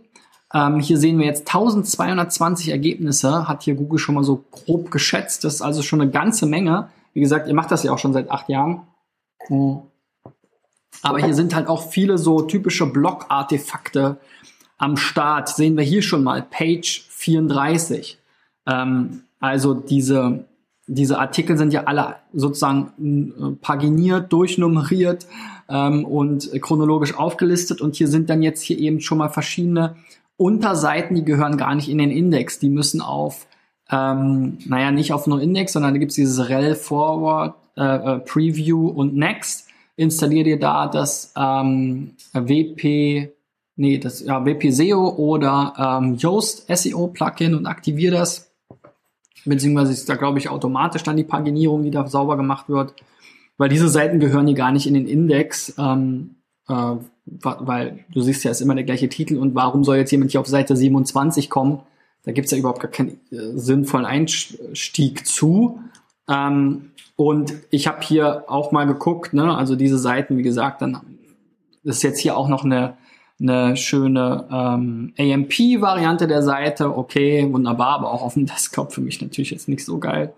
Ähm, 0.53 0.79
hier 0.79 0.97
sehen 0.97 1.19
wir 1.19 1.25
jetzt 1.25 1.49
1220 1.49 2.69
Ergebnisse, 2.69 3.49
hat 3.49 3.63
hier 3.63 3.75
Google 3.75 3.99
schon 3.99 4.15
mal 4.15 4.23
so 4.23 4.45
grob 4.51 4.89
geschätzt. 4.89 5.43
Das 5.43 5.55
ist 5.55 5.61
also 5.61 5.81
schon 5.81 5.99
eine 5.99 6.11
ganze 6.11 6.45
Menge. 6.45 6.87
Wie 7.13 7.21
gesagt, 7.21 7.47
ihr 7.47 7.53
macht 7.53 7.71
das 7.71 7.83
ja 7.83 7.91
auch 7.91 7.99
schon 7.99 8.13
seit 8.13 8.29
acht 8.31 8.49
Jahren. 8.49 8.87
Aber 11.01 11.19
hier 11.19 11.33
sind 11.33 11.55
halt 11.55 11.67
auch 11.67 11.89
viele 11.89 12.17
so 12.17 12.41
typische 12.41 12.85
Blog-Artefakte 12.85 14.17
am 14.77 14.97
Start. 14.97 15.49
Sehen 15.49 15.77
wir 15.77 15.83
hier 15.83 16.01
schon 16.01 16.23
mal 16.23 16.41
Page 16.41 17.05
34. 17.09 18.19
Ähm, 18.67 19.23
also 19.39 19.73
diese 19.73 20.45
diese 20.89 21.19
Artikel 21.19 21.55
sind 21.55 21.71
ja 21.71 21.83
alle 21.83 22.15
sozusagen 22.33 22.91
äh, 22.99 23.55
paginiert, 23.61 24.33
durchnummeriert 24.33 25.27
ähm, 25.69 26.03
und 26.03 26.49
chronologisch 26.61 27.15
aufgelistet. 27.15 27.79
Und 27.79 27.95
hier 27.95 28.07
sind 28.07 28.29
dann 28.29 28.41
jetzt 28.41 28.61
hier 28.61 28.79
eben 28.79 28.99
schon 28.99 29.19
mal 29.19 29.29
verschiedene 29.29 29.95
Unterseiten, 30.35 31.15
die 31.15 31.23
gehören 31.23 31.57
gar 31.57 31.75
nicht 31.75 31.89
in 31.89 31.99
den 31.99 32.09
Index. 32.09 32.57
Die 32.57 32.69
müssen 32.69 33.01
auf, 33.01 33.45
ähm, 33.91 34.57
naja, 34.65 34.91
nicht 34.91 35.13
auf 35.13 35.27
nur 35.27 35.41
Index, 35.41 35.73
sondern 35.73 35.93
da 35.93 35.99
gibt's 35.99 36.15
dieses 36.15 36.49
rel 36.49 36.75
Forward, 36.75 37.55
äh, 37.75 37.83
äh, 37.83 38.19
Preview 38.19 38.87
und 38.87 39.15
Next. 39.15 39.67
Installier 39.95 40.43
dir 40.43 40.59
da 40.59 40.87
das 40.87 41.33
ähm, 41.35 42.11
WP, 42.33 43.31
nee, 43.75 43.97
das 43.97 44.21
ja, 44.21 44.45
WP 44.45 44.71
SEO 44.71 45.09
oder 45.09 45.73
ähm, 45.77 46.15
Yoast 46.15 46.65
SEO 46.73 47.07
Plugin 47.07 47.53
und 47.53 47.65
aktivier 47.65 48.11
das 48.11 48.49
beziehungsweise 49.45 49.91
ist 49.91 50.07
da, 50.09 50.15
glaube 50.15 50.39
ich, 50.39 50.49
automatisch 50.49 51.03
dann 51.03 51.17
die 51.17 51.23
Paginierung, 51.23 51.83
die 51.83 51.91
da 51.91 52.07
sauber 52.07 52.37
gemacht 52.37 52.69
wird, 52.69 52.93
weil 53.57 53.69
diese 53.69 53.89
Seiten 53.89 54.19
gehören 54.19 54.47
hier 54.47 54.55
gar 54.55 54.71
nicht 54.71 54.87
in 54.87 54.93
den 54.93 55.07
Index, 55.07 55.73
ähm, 55.77 56.35
äh, 56.67 56.95
weil 57.25 58.05
du 58.11 58.21
siehst 58.21 58.43
ja, 58.43 58.51
es 58.51 58.57
ist 58.57 58.65
immer 58.65 58.75
der 58.75 58.83
gleiche 58.83 59.09
Titel 59.09 59.37
und 59.37 59.55
warum 59.55 59.83
soll 59.83 59.97
jetzt 59.97 60.11
jemand 60.11 60.31
hier 60.31 60.39
auf 60.39 60.47
Seite 60.47 60.75
27 60.75 61.49
kommen? 61.49 61.79
Da 62.23 62.31
gibt's 62.31 62.51
ja 62.51 62.57
überhaupt 62.57 62.81
gar 62.81 62.91
keinen 62.91 63.19
äh, 63.31 63.57
sinnvollen 63.57 64.05
Einstieg 64.05 65.25
zu. 65.25 65.79
Ähm, 66.27 66.91
und 67.15 67.53
ich 67.69 67.87
habe 67.87 68.01
hier 68.01 68.45
auch 68.47 68.71
mal 68.71 68.85
geguckt, 68.85 69.33
ne, 69.33 69.55
also 69.55 69.75
diese 69.75 69.97
Seiten, 69.97 70.37
wie 70.37 70.43
gesagt, 70.43 70.81
dann 70.81 71.01
ist 71.83 72.03
jetzt 72.03 72.19
hier 72.19 72.37
auch 72.37 72.47
noch 72.47 72.63
eine 72.63 72.97
eine 73.41 73.77
schöne 73.77 74.47
ähm, 74.51 75.13
AMP-Variante 75.17 76.27
der 76.27 76.43
Seite. 76.43 76.97
Okay, 76.97 77.47
wunderbar, 77.51 77.95
aber 77.99 78.11
auch 78.11 78.21
auf 78.21 78.33
dem 78.33 78.45
Desktop 78.45 78.91
für 78.91 79.01
mich 79.01 79.21
natürlich 79.21 79.51
jetzt 79.51 79.69
nicht 79.69 79.85
so 79.85 79.97
geil. 79.97 80.33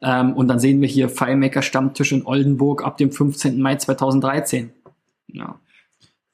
Ähm, 0.00 0.32
und 0.32 0.48
dann 0.48 0.58
sehen 0.58 0.80
wir 0.80 0.88
hier 0.88 1.08
FileMaker 1.08 1.62
Stammtisch 1.62 2.12
in 2.12 2.26
Oldenburg 2.26 2.84
ab 2.84 2.96
dem 2.96 3.12
15. 3.12 3.60
Mai 3.60 3.76
2013. 3.76 4.70
Ja. 5.28 5.60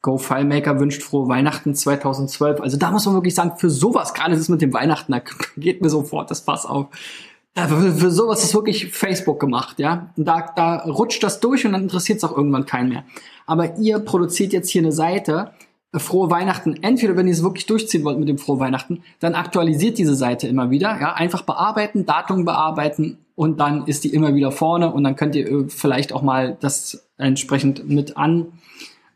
Go 0.05 0.19
FileMaker 0.19 0.79
wünscht 0.79 1.01
frohe 1.01 1.27
Weihnachten 1.27 1.73
2012. 1.73 2.61
Also 2.61 2.77
da 2.77 2.91
muss 2.91 3.07
man 3.07 3.15
wirklich 3.15 3.33
sagen, 3.33 3.53
für 3.57 3.71
sowas, 3.71 4.13
gerade 4.13 4.35
das 4.35 4.49
mit 4.49 4.61
dem 4.61 4.71
Weihnachten, 4.71 5.11
da 5.11 5.19
geht 5.57 5.81
mir 5.81 5.89
sofort 5.89 6.29
das 6.29 6.41
Pass 6.41 6.67
auf. 6.67 6.89
Für, 7.55 7.91
für 7.91 8.11
sowas 8.11 8.43
ist 8.43 8.53
wirklich 8.53 8.91
Facebook 8.91 9.39
gemacht, 9.39 9.79
ja. 9.79 10.11
Und 10.15 10.25
da, 10.25 10.53
da 10.55 10.83
rutscht 10.83 11.23
das 11.23 11.39
durch 11.39 11.65
und 11.65 11.71
dann 11.71 11.81
interessiert 11.81 12.19
es 12.19 12.23
auch 12.23 12.37
irgendwann 12.37 12.67
keinen 12.67 12.89
mehr. 12.89 13.03
Aber 13.47 13.79
ihr 13.79 13.97
produziert 13.97 14.53
jetzt 14.53 14.69
hier 14.69 14.83
eine 14.83 14.91
Seite, 14.91 15.53
frohe 15.95 16.29
Weihnachten. 16.29 16.75
Entweder, 16.83 17.17
wenn 17.17 17.25
ihr 17.25 17.33
es 17.33 17.41
wirklich 17.41 17.65
durchziehen 17.65 18.03
wollt 18.03 18.19
mit 18.19 18.29
dem 18.29 18.37
frohe 18.37 18.59
Weihnachten, 18.59 19.01
dann 19.19 19.33
aktualisiert 19.33 19.97
diese 19.97 20.13
Seite 20.13 20.47
immer 20.47 20.69
wieder. 20.69 20.99
Ja, 21.01 21.13
einfach 21.13 21.41
bearbeiten, 21.41 22.05
Datum 22.05 22.45
bearbeiten 22.45 23.17
und 23.33 23.59
dann 23.59 23.87
ist 23.87 24.03
die 24.03 24.13
immer 24.13 24.35
wieder 24.35 24.51
vorne 24.51 24.91
und 24.91 25.03
dann 25.03 25.15
könnt 25.15 25.35
ihr 25.35 25.49
äh, 25.49 25.65
vielleicht 25.67 26.13
auch 26.13 26.21
mal 26.21 26.57
das 26.59 27.07
entsprechend 27.17 27.89
mit 27.89 28.17
an 28.17 28.51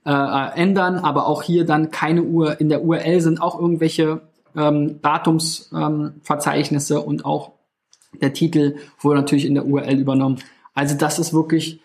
äh, 0.05 0.59
ändern. 0.59 0.97
Aber 0.97 1.27
auch 1.27 1.43
hier 1.43 1.65
dann 1.65 1.91
keine 1.91 2.23
Uhr. 2.23 2.59
In 2.59 2.69
der 2.69 2.83
URL 2.83 3.21
sind 3.21 3.41
auch 3.41 3.59
irgendwelche 3.59 4.21
ähm, 4.55 5.01
Datumsverzeichnisse 5.01 6.95
ähm, 6.95 7.03
und 7.03 7.25
auch 7.25 7.51
der 8.21 8.33
Titel 8.33 8.77
wurde 8.99 9.19
natürlich 9.19 9.45
in 9.45 9.53
der 9.53 9.65
URL 9.65 9.99
übernommen. 9.99 10.39
Also 10.73 10.95
das 10.95 11.19
ist 11.19 11.33
wirklich, 11.33 11.81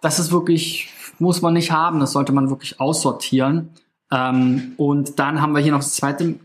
das 0.00 0.18
ist 0.18 0.32
wirklich, 0.32 0.88
muss 1.18 1.42
man 1.42 1.54
nicht 1.54 1.70
haben. 1.70 2.00
Das 2.00 2.12
sollte 2.12 2.32
man 2.32 2.48
wirklich 2.50 2.80
aussortieren. 2.80 3.70
Ähm, 4.10 4.72
und 4.76 5.18
dann 5.18 5.40
haben 5.40 5.52
wir 5.52 5.60
hier 5.60 5.72
noch 5.72 5.80
das 5.80 5.94
zweite 5.94 6.36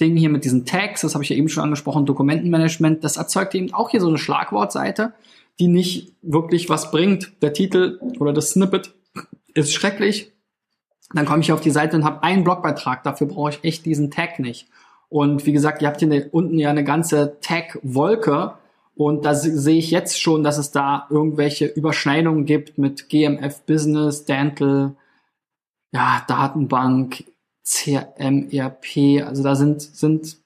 Ding 0.00 0.16
hier 0.16 0.30
mit 0.30 0.44
diesen 0.44 0.64
Tags, 0.64 1.02
das 1.02 1.14
habe 1.14 1.22
ich 1.22 1.30
ja 1.30 1.36
eben 1.36 1.48
schon 1.48 1.62
angesprochen, 1.62 2.06
Dokumentenmanagement. 2.06 3.04
Das 3.04 3.16
erzeugt 3.18 3.54
eben 3.54 3.74
auch 3.74 3.90
hier 3.90 4.00
so 4.00 4.08
eine 4.08 4.18
Schlagwortseite, 4.18 5.12
die 5.58 5.68
nicht 5.68 6.14
wirklich 6.22 6.68
was 6.68 6.90
bringt. 6.90 7.32
Der 7.42 7.52
Titel 7.52 8.00
oder 8.18 8.32
das 8.32 8.50
Snippet 8.50 8.94
ist 9.52 9.74
schrecklich. 9.74 10.32
Dann 11.12 11.26
komme 11.26 11.40
ich 11.40 11.52
auf 11.52 11.60
die 11.60 11.70
Seite 11.70 11.96
und 11.96 12.04
habe 12.04 12.22
einen 12.22 12.44
Blogbeitrag. 12.44 13.02
Dafür 13.02 13.26
brauche 13.26 13.50
ich 13.50 13.64
echt 13.64 13.86
diesen 13.86 14.10
Tag 14.10 14.38
nicht. 14.38 14.68
Und 15.08 15.44
wie 15.44 15.52
gesagt, 15.52 15.82
ihr 15.82 15.88
habt 15.88 16.00
hier 16.00 16.28
unten 16.32 16.58
ja 16.58 16.70
eine 16.70 16.84
ganze 16.84 17.38
Tag-Wolke 17.40 18.54
Und 18.94 19.24
da 19.24 19.34
sehe 19.34 19.78
ich 19.78 19.90
jetzt 19.90 20.20
schon, 20.20 20.44
dass 20.44 20.56
es 20.56 20.70
da 20.70 21.06
irgendwelche 21.10 21.66
Überschneidungen 21.66 22.44
gibt 22.44 22.78
mit 22.78 23.08
GMF 23.08 23.62
Business, 23.62 24.24
Dental, 24.24 24.94
ja, 25.92 26.22
Datenbank, 26.28 27.24
CRM, 27.64 28.48
ERP. 28.50 29.26
Also 29.26 29.42
da 29.42 29.56
sind, 29.56 29.82
sind, 29.82 30.36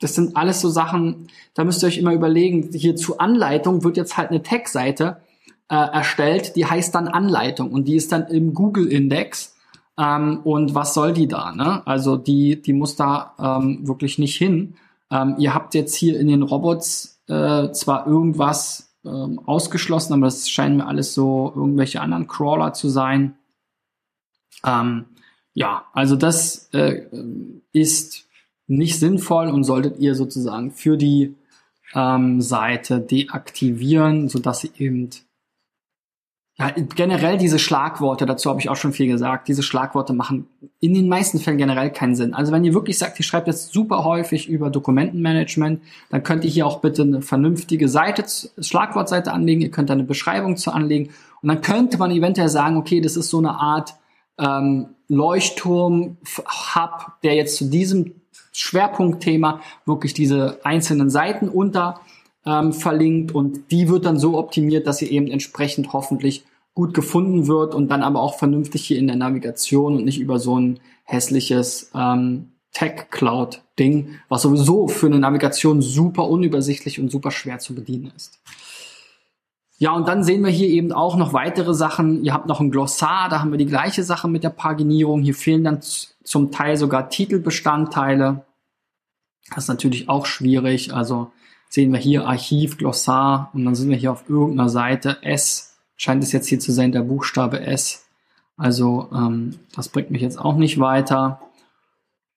das 0.00 0.14
sind 0.14 0.36
alles 0.36 0.60
so 0.60 0.70
Sachen, 0.70 1.28
da 1.54 1.64
müsst 1.64 1.82
ihr 1.82 1.88
euch 1.88 1.98
immer 1.98 2.14
überlegen, 2.14 2.70
hier 2.72 2.96
zu 2.96 3.18
Anleitung 3.18 3.84
wird 3.84 3.96
jetzt 3.96 4.16
halt 4.16 4.30
eine 4.30 4.42
Tech-Seite 4.42 5.20
äh, 5.68 5.74
erstellt, 5.74 6.56
die 6.56 6.66
heißt 6.66 6.94
dann 6.94 7.08
Anleitung 7.08 7.72
und 7.72 7.86
die 7.86 7.96
ist 7.96 8.12
dann 8.12 8.28
im 8.28 8.54
Google-Index. 8.54 9.56
Ähm, 9.98 10.40
und 10.44 10.74
was 10.74 10.94
soll 10.94 11.12
die 11.12 11.26
da? 11.26 11.52
Ne? 11.52 11.86
Also 11.86 12.16
die, 12.16 12.62
die 12.62 12.72
muss 12.72 12.96
da 12.96 13.34
ähm, 13.38 13.86
wirklich 13.86 14.18
nicht 14.18 14.36
hin. 14.36 14.76
Ähm, 15.10 15.34
ihr 15.38 15.54
habt 15.54 15.74
jetzt 15.74 15.94
hier 15.94 16.18
in 16.20 16.28
den 16.28 16.42
Robots 16.42 17.20
äh, 17.26 17.72
zwar 17.72 18.06
irgendwas 18.06 18.94
ähm, 19.04 19.40
ausgeschlossen, 19.44 20.12
aber 20.12 20.26
das 20.26 20.48
scheinen 20.48 20.76
mir 20.76 20.86
alles 20.86 21.14
so 21.14 21.52
irgendwelche 21.54 22.00
anderen 22.00 22.28
Crawler 22.28 22.72
zu 22.72 22.88
sein. 22.88 23.36
Ähm, 24.64 25.06
ja, 25.54 25.86
also 25.92 26.14
das 26.14 26.68
äh, 26.72 27.06
ist 27.72 28.28
nicht 28.68 28.98
sinnvoll 28.98 29.48
und 29.48 29.64
solltet 29.64 29.98
ihr 29.98 30.14
sozusagen 30.14 30.70
für 30.70 30.96
die 30.96 31.34
ähm, 31.94 32.40
Seite 32.40 33.00
deaktivieren, 33.00 34.28
so 34.28 34.38
dass 34.38 34.60
sie 34.60 34.70
eben 34.78 35.10
ja, 36.60 36.72
generell 36.96 37.38
diese 37.38 37.60
Schlagworte, 37.60 38.26
dazu 38.26 38.50
habe 38.50 38.58
ich 38.58 38.68
auch 38.68 38.76
schon 38.76 38.92
viel 38.92 39.06
gesagt, 39.06 39.46
diese 39.46 39.62
Schlagworte 39.62 40.12
machen 40.12 40.48
in 40.80 40.92
den 40.92 41.08
meisten 41.08 41.38
Fällen 41.38 41.56
generell 41.56 41.90
keinen 41.90 42.16
Sinn. 42.16 42.34
Also 42.34 42.50
wenn 42.50 42.64
ihr 42.64 42.74
wirklich 42.74 42.98
sagt, 42.98 43.20
ihr 43.20 43.24
schreibt 43.24 43.46
jetzt 43.46 43.72
super 43.72 44.02
häufig 44.02 44.48
über 44.48 44.68
Dokumentenmanagement, 44.68 45.80
dann 46.10 46.22
könnt 46.24 46.44
ihr 46.44 46.50
hier 46.50 46.66
auch 46.66 46.80
bitte 46.80 47.02
eine 47.02 47.22
vernünftige 47.22 47.88
Seite, 47.88 48.24
Schlagwortseite 48.58 49.32
anlegen, 49.32 49.60
ihr 49.60 49.70
könnt 49.70 49.88
da 49.88 49.94
eine 49.94 50.02
Beschreibung 50.02 50.56
zu 50.56 50.72
anlegen 50.72 51.10
und 51.42 51.48
dann 51.48 51.60
könnte 51.60 51.96
man 51.96 52.10
eventuell 52.10 52.48
sagen, 52.48 52.76
okay, 52.76 53.00
das 53.00 53.16
ist 53.16 53.30
so 53.30 53.38
eine 53.38 53.54
Art 53.54 53.94
ähm, 54.38 54.88
Leuchtturm-Hub, 55.06 57.12
der 57.22 57.36
jetzt 57.36 57.56
zu 57.56 57.66
diesem 57.66 58.14
Schwerpunktthema 58.50 59.60
wirklich 59.86 60.12
diese 60.12 60.58
einzelnen 60.64 61.10
Seiten 61.10 61.48
unter 61.48 62.00
ähm, 62.46 62.72
verlinkt 62.72 63.32
und 63.32 63.70
die 63.70 63.88
wird 63.88 64.04
dann 64.04 64.18
so 64.18 64.38
optimiert, 64.38 64.86
dass 64.86 64.98
sie 64.98 65.10
eben 65.10 65.28
entsprechend 65.28 65.92
hoffentlich 65.92 66.44
gut 66.74 66.94
gefunden 66.94 67.48
wird 67.48 67.74
und 67.74 67.88
dann 67.88 68.02
aber 68.02 68.20
auch 68.20 68.38
vernünftig 68.38 68.84
hier 68.84 68.98
in 68.98 69.08
der 69.08 69.16
Navigation 69.16 69.96
und 69.96 70.04
nicht 70.04 70.20
über 70.20 70.38
so 70.38 70.58
ein 70.58 70.80
hässliches 71.04 71.90
ähm, 71.94 72.52
Tech-Cloud-Ding, 72.72 74.16
was 74.28 74.42
sowieso 74.42 74.86
für 74.86 75.06
eine 75.06 75.18
Navigation 75.18 75.82
super 75.82 76.28
unübersichtlich 76.28 77.00
und 77.00 77.10
super 77.10 77.30
schwer 77.30 77.58
zu 77.58 77.74
bedienen 77.74 78.12
ist. 78.14 78.38
Ja, 79.78 79.92
und 79.92 80.08
dann 80.08 80.24
sehen 80.24 80.44
wir 80.44 80.50
hier 80.50 80.68
eben 80.68 80.92
auch 80.92 81.16
noch 81.16 81.32
weitere 81.32 81.72
Sachen. 81.72 82.24
Ihr 82.24 82.34
habt 82.34 82.46
noch 82.46 82.60
ein 82.60 82.70
Glossar, 82.70 83.28
da 83.28 83.40
haben 83.40 83.52
wir 83.52 83.58
die 83.58 83.66
gleiche 83.66 84.02
Sache 84.02 84.28
mit 84.28 84.42
der 84.42 84.50
Paginierung. 84.50 85.22
Hier 85.22 85.34
fehlen 85.34 85.64
dann 85.64 85.80
zum 86.24 86.50
Teil 86.50 86.76
sogar 86.76 87.10
Titelbestandteile. 87.10 88.44
Das 89.50 89.64
ist 89.64 89.68
natürlich 89.68 90.08
auch 90.08 90.26
schwierig. 90.26 90.92
Also 90.92 91.30
sehen 91.68 91.92
wir 91.92 91.98
hier 91.98 92.26
Archiv, 92.26 92.78
Glossar 92.78 93.50
und 93.52 93.64
dann 93.64 93.74
sind 93.74 93.90
wir 93.90 93.96
hier 93.96 94.12
auf 94.12 94.28
irgendeiner 94.28 94.68
Seite 94.68 95.18
S. 95.22 95.76
Scheint 95.96 96.22
es 96.22 96.32
jetzt 96.32 96.48
hier 96.48 96.60
zu 96.60 96.72
sein, 96.72 96.92
der 96.92 97.02
Buchstabe 97.02 97.60
S. 97.60 98.06
Also 98.56 99.08
ähm, 99.12 99.54
das 99.74 99.88
bringt 99.88 100.10
mich 100.10 100.22
jetzt 100.22 100.38
auch 100.38 100.56
nicht 100.56 100.80
weiter. 100.80 101.40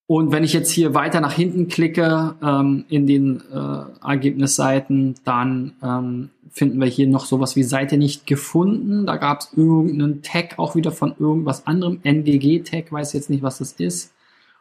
Und 0.07 0.31
wenn 0.31 0.43
ich 0.43 0.51
jetzt 0.51 0.71
hier 0.71 0.93
weiter 0.93 1.21
nach 1.21 1.31
hinten 1.31 1.69
klicke 1.69 2.35
ähm, 2.43 2.83
in 2.89 3.07
den 3.07 3.41
äh, 3.49 4.05
Ergebnisseiten, 4.05 5.15
dann 5.23 5.75
ähm, 5.81 6.29
finden 6.49 6.81
wir 6.81 6.87
hier 6.87 7.07
noch 7.07 7.25
sowas 7.25 7.55
wie 7.55 7.63
Seite 7.63 7.97
nicht 7.97 8.27
gefunden. 8.27 9.05
Da 9.05 9.15
gab 9.15 9.39
es 9.39 9.53
irgendeinen 9.55 10.21
Tag 10.21 10.59
auch 10.59 10.75
wieder 10.75 10.91
von 10.91 11.15
irgendwas 11.17 11.65
anderem. 11.65 12.01
NGG-Tag, 12.03 12.91
weiß 12.91 13.13
jetzt 13.13 13.29
nicht, 13.29 13.41
was 13.41 13.59
das 13.59 13.71
ist. 13.73 14.13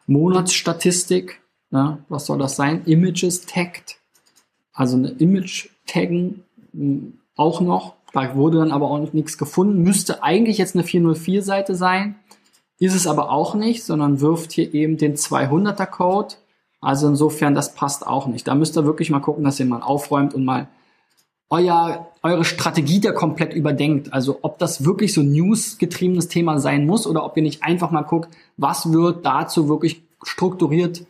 Monatsstatistik, 0.06 1.40
ja, 1.72 1.98
was 2.08 2.26
soll 2.26 2.38
das 2.38 2.54
sein? 2.54 2.84
Images 2.84 3.44
tagged 3.44 3.99
also 4.72 4.96
eine 4.96 5.10
Image-Taggen 5.10 6.44
hm, 6.72 7.18
auch 7.36 7.60
noch. 7.60 7.94
Da 8.12 8.34
wurde 8.34 8.58
dann 8.58 8.72
aber 8.72 8.90
auch 8.90 9.12
nichts 9.12 9.38
gefunden. 9.38 9.82
Müsste 9.82 10.22
eigentlich 10.22 10.58
jetzt 10.58 10.74
eine 10.74 10.84
404-Seite 10.84 11.74
sein. 11.74 12.16
Ist 12.78 12.94
es 12.94 13.06
aber 13.06 13.30
auch 13.30 13.54
nicht, 13.54 13.84
sondern 13.84 14.20
wirft 14.20 14.52
hier 14.52 14.72
eben 14.74 14.96
den 14.96 15.16
200er 15.16 15.86
Code. 15.86 16.34
Also 16.80 17.08
insofern, 17.08 17.54
das 17.54 17.74
passt 17.74 18.06
auch 18.06 18.26
nicht. 18.26 18.48
Da 18.48 18.54
müsst 18.54 18.76
ihr 18.76 18.86
wirklich 18.86 19.10
mal 19.10 19.20
gucken, 19.20 19.44
dass 19.44 19.60
ihr 19.60 19.66
mal 19.66 19.82
aufräumt 19.82 20.34
und 20.34 20.44
mal 20.44 20.68
euer, 21.50 22.08
eure 22.22 22.44
Strategie 22.44 23.00
da 23.00 23.12
komplett 23.12 23.52
überdenkt. 23.52 24.12
Also 24.12 24.38
ob 24.42 24.58
das 24.58 24.84
wirklich 24.84 25.12
so 25.12 25.22
News-getriebenes 25.22 26.28
Thema 26.28 26.58
sein 26.58 26.86
muss 26.86 27.06
oder 27.06 27.24
ob 27.24 27.36
ihr 27.36 27.42
nicht 27.42 27.62
einfach 27.62 27.90
mal 27.90 28.02
guckt, 28.02 28.30
was 28.56 28.92
wird 28.92 29.26
dazu 29.26 29.68
wirklich 29.68 30.02
strukturiert 30.22 31.02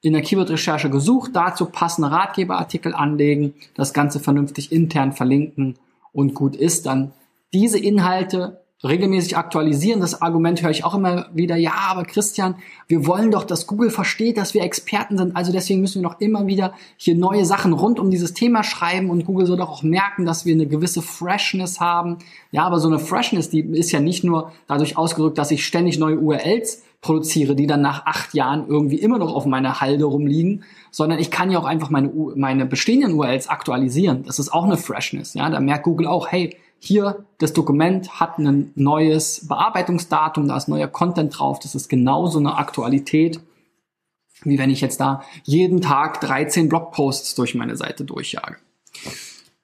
in 0.00 0.12
der 0.12 0.22
Keyword-Recherche 0.22 0.90
gesucht, 0.90 1.32
dazu 1.34 1.66
passende 1.66 2.10
Ratgeberartikel 2.10 2.94
anlegen, 2.94 3.54
das 3.74 3.92
Ganze 3.92 4.20
vernünftig 4.20 4.70
intern 4.70 5.12
verlinken 5.12 5.76
und 6.12 6.34
gut 6.34 6.54
ist, 6.54 6.86
dann 6.86 7.12
diese 7.52 7.78
Inhalte 7.78 8.60
regelmäßig 8.84 9.36
aktualisieren. 9.36 10.00
Das 10.00 10.22
Argument 10.22 10.62
höre 10.62 10.70
ich 10.70 10.84
auch 10.84 10.94
immer 10.94 11.28
wieder, 11.34 11.56
ja, 11.56 11.72
aber 11.90 12.04
Christian, 12.04 12.54
wir 12.86 13.06
wollen 13.06 13.32
doch, 13.32 13.42
dass 13.42 13.66
Google 13.66 13.90
versteht, 13.90 14.36
dass 14.36 14.54
wir 14.54 14.62
Experten 14.62 15.18
sind, 15.18 15.36
also 15.36 15.50
deswegen 15.50 15.80
müssen 15.80 16.00
wir 16.00 16.08
doch 16.08 16.20
immer 16.20 16.46
wieder 16.46 16.74
hier 16.96 17.16
neue 17.16 17.44
Sachen 17.44 17.72
rund 17.72 17.98
um 17.98 18.10
dieses 18.10 18.34
Thema 18.34 18.62
schreiben 18.62 19.10
und 19.10 19.24
Google 19.24 19.46
soll 19.46 19.56
doch 19.56 19.70
auch 19.70 19.82
merken, 19.82 20.24
dass 20.24 20.46
wir 20.46 20.54
eine 20.54 20.66
gewisse 20.66 21.02
Freshness 21.02 21.80
haben. 21.80 22.18
Ja, 22.52 22.64
aber 22.64 22.78
so 22.78 22.86
eine 22.86 23.00
Freshness, 23.00 23.50
die 23.50 23.60
ist 23.60 23.90
ja 23.90 23.98
nicht 23.98 24.22
nur 24.22 24.52
dadurch 24.68 24.96
ausgedrückt, 24.96 25.38
dass 25.38 25.50
ich 25.50 25.66
ständig 25.66 25.98
neue 25.98 26.18
URLs 26.18 26.82
produziere, 27.00 27.54
die 27.54 27.66
dann 27.66 27.80
nach 27.80 28.06
acht 28.06 28.34
Jahren 28.34 28.66
irgendwie 28.66 28.98
immer 28.98 29.18
noch 29.18 29.34
auf 29.34 29.46
meiner 29.46 29.80
Halde 29.80 30.04
rumliegen, 30.04 30.64
sondern 30.90 31.18
ich 31.18 31.30
kann 31.30 31.50
ja 31.50 31.58
auch 31.58 31.64
einfach 31.64 31.90
meine, 31.90 32.10
meine 32.34 32.66
bestehenden 32.66 33.14
URLs 33.14 33.48
aktualisieren. 33.48 34.24
Das 34.24 34.38
ist 34.38 34.52
auch 34.52 34.64
eine 34.64 34.76
Freshness. 34.76 35.34
Ja, 35.34 35.48
da 35.48 35.60
merkt 35.60 35.84
Google 35.84 36.08
auch, 36.08 36.28
hey, 36.28 36.56
hier 36.80 37.24
das 37.38 37.52
Dokument 37.52 38.20
hat 38.20 38.38
ein 38.38 38.72
neues 38.74 39.46
Bearbeitungsdatum, 39.48 40.48
da 40.48 40.56
ist 40.56 40.68
neuer 40.68 40.88
Content 40.88 41.38
drauf. 41.38 41.58
Das 41.60 41.74
ist 41.74 41.88
genauso 41.88 42.38
eine 42.38 42.56
Aktualität, 42.56 43.40
wie 44.42 44.58
wenn 44.58 44.70
ich 44.70 44.80
jetzt 44.80 45.00
da 45.00 45.22
jeden 45.44 45.80
Tag 45.80 46.20
13 46.20 46.68
Blogposts 46.68 47.34
durch 47.34 47.54
meine 47.54 47.76
Seite 47.76 48.04
durchjage. 48.04 48.56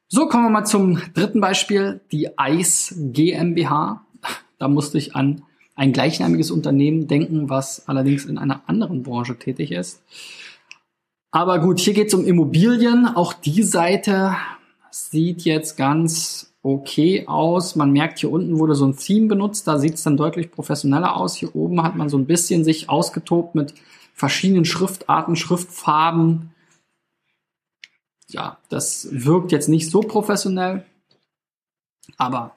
So, 0.09 0.29
kommen 0.29 0.45
wir 0.45 0.51
mal 0.51 0.65
zum 0.65 1.01
dritten 1.15 1.41
Beispiel, 1.41 2.01
die 2.13 2.29
ICE 2.39 2.95
GmbH. 3.13 4.05
Da 4.59 4.69
musste 4.69 4.99
ich 4.99 5.17
an 5.17 5.43
ein 5.75 5.93
gleichnamiges 5.93 6.51
Unternehmen 6.51 7.09
denken, 7.09 7.49
was 7.49 7.89
allerdings 7.89 8.25
in 8.25 8.39
einer 8.39 8.63
anderen 8.69 9.03
Branche 9.03 9.39
tätig 9.39 9.73
ist. 9.73 10.03
Aber 11.31 11.59
gut, 11.59 11.81
hier 11.81 11.95
geht 11.95 12.09
es 12.09 12.15
um 12.15 12.25
Immobilien. 12.25 13.07
Auch 13.09 13.33
die 13.33 13.65
Seite 13.65 14.37
sieht 14.91 15.43
jetzt 15.43 15.77
ganz 15.77 16.55
okay 16.63 17.27
aus. 17.27 17.75
Man 17.75 17.91
merkt, 17.91 18.21
hier 18.21 18.31
unten 18.31 18.59
wurde 18.59 18.77
so 18.77 18.87
ein 18.87 18.97
Theme 18.97 19.27
benutzt. 19.27 19.67
Da 19.67 19.79
sieht 19.79 19.95
es 19.95 20.05
dann 20.05 20.17
deutlich 20.17 20.53
professioneller 20.53 21.17
aus. 21.17 21.35
Hier 21.35 21.55
oben 21.57 21.83
hat 21.83 21.97
man 21.97 22.09
so 22.09 22.17
ein 22.17 22.27
bisschen 22.27 22.63
sich 22.63 22.89
ausgetobt 22.89 23.57
mit 23.57 23.75
verschiedenen 24.15 24.65
Schriftarten, 24.65 25.35
Schriftfarben. 25.35 26.55
Ja, 28.29 28.59
das 28.69 29.09
wirkt 29.11 29.51
jetzt 29.51 29.69
nicht 29.69 29.91
so 29.91 30.01
professionell. 30.01 30.85
Aber 32.17 32.55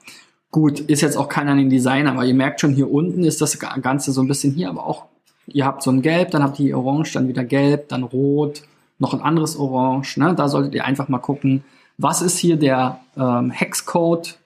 Gut, 0.50 0.80
ist 0.80 1.02
jetzt 1.02 1.16
auch 1.16 1.28
keiner 1.28 1.52
ein 1.52 1.68
Designer, 1.68 2.12
aber 2.12 2.24
ihr 2.24 2.34
merkt 2.34 2.60
schon, 2.60 2.72
hier 2.72 2.90
unten 2.90 3.22
ist 3.22 3.42
das 3.42 3.58
Ganze 3.58 4.12
so 4.12 4.22
ein 4.22 4.28
bisschen 4.28 4.54
hier, 4.54 4.70
aber 4.70 4.86
auch, 4.86 5.04
ihr 5.46 5.66
habt 5.66 5.82
so 5.82 5.90
ein 5.90 6.00
Gelb, 6.00 6.30
dann 6.30 6.42
habt 6.42 6.58
ihr 6.58 6.78
Orange, 6.78 7.12
dann 7.12 7.28
wieder 7.28 7.44
Gelb, 7.44 7.88
dann 7.88 8.02
Rot, 8.02 8.62
noch 8.98 9.12
ein 9.12 9.20
anderes 9.20 9.56
Orange. 9.56 10.18
Ne? 10.18 10.34
Da 10.34 10.48
solltet 10.48 10.74
ihr 10.74 10.86
einfach 10.86 11.08
mal 11.08 11.18
gucken, 11.18 11.64
was 11.98 12.22
ist 12.22 12.38
hier 12.38 12.56
der 12.56 13.00
ähm, 13.16 13.50
Hexcode, 13.50 14.38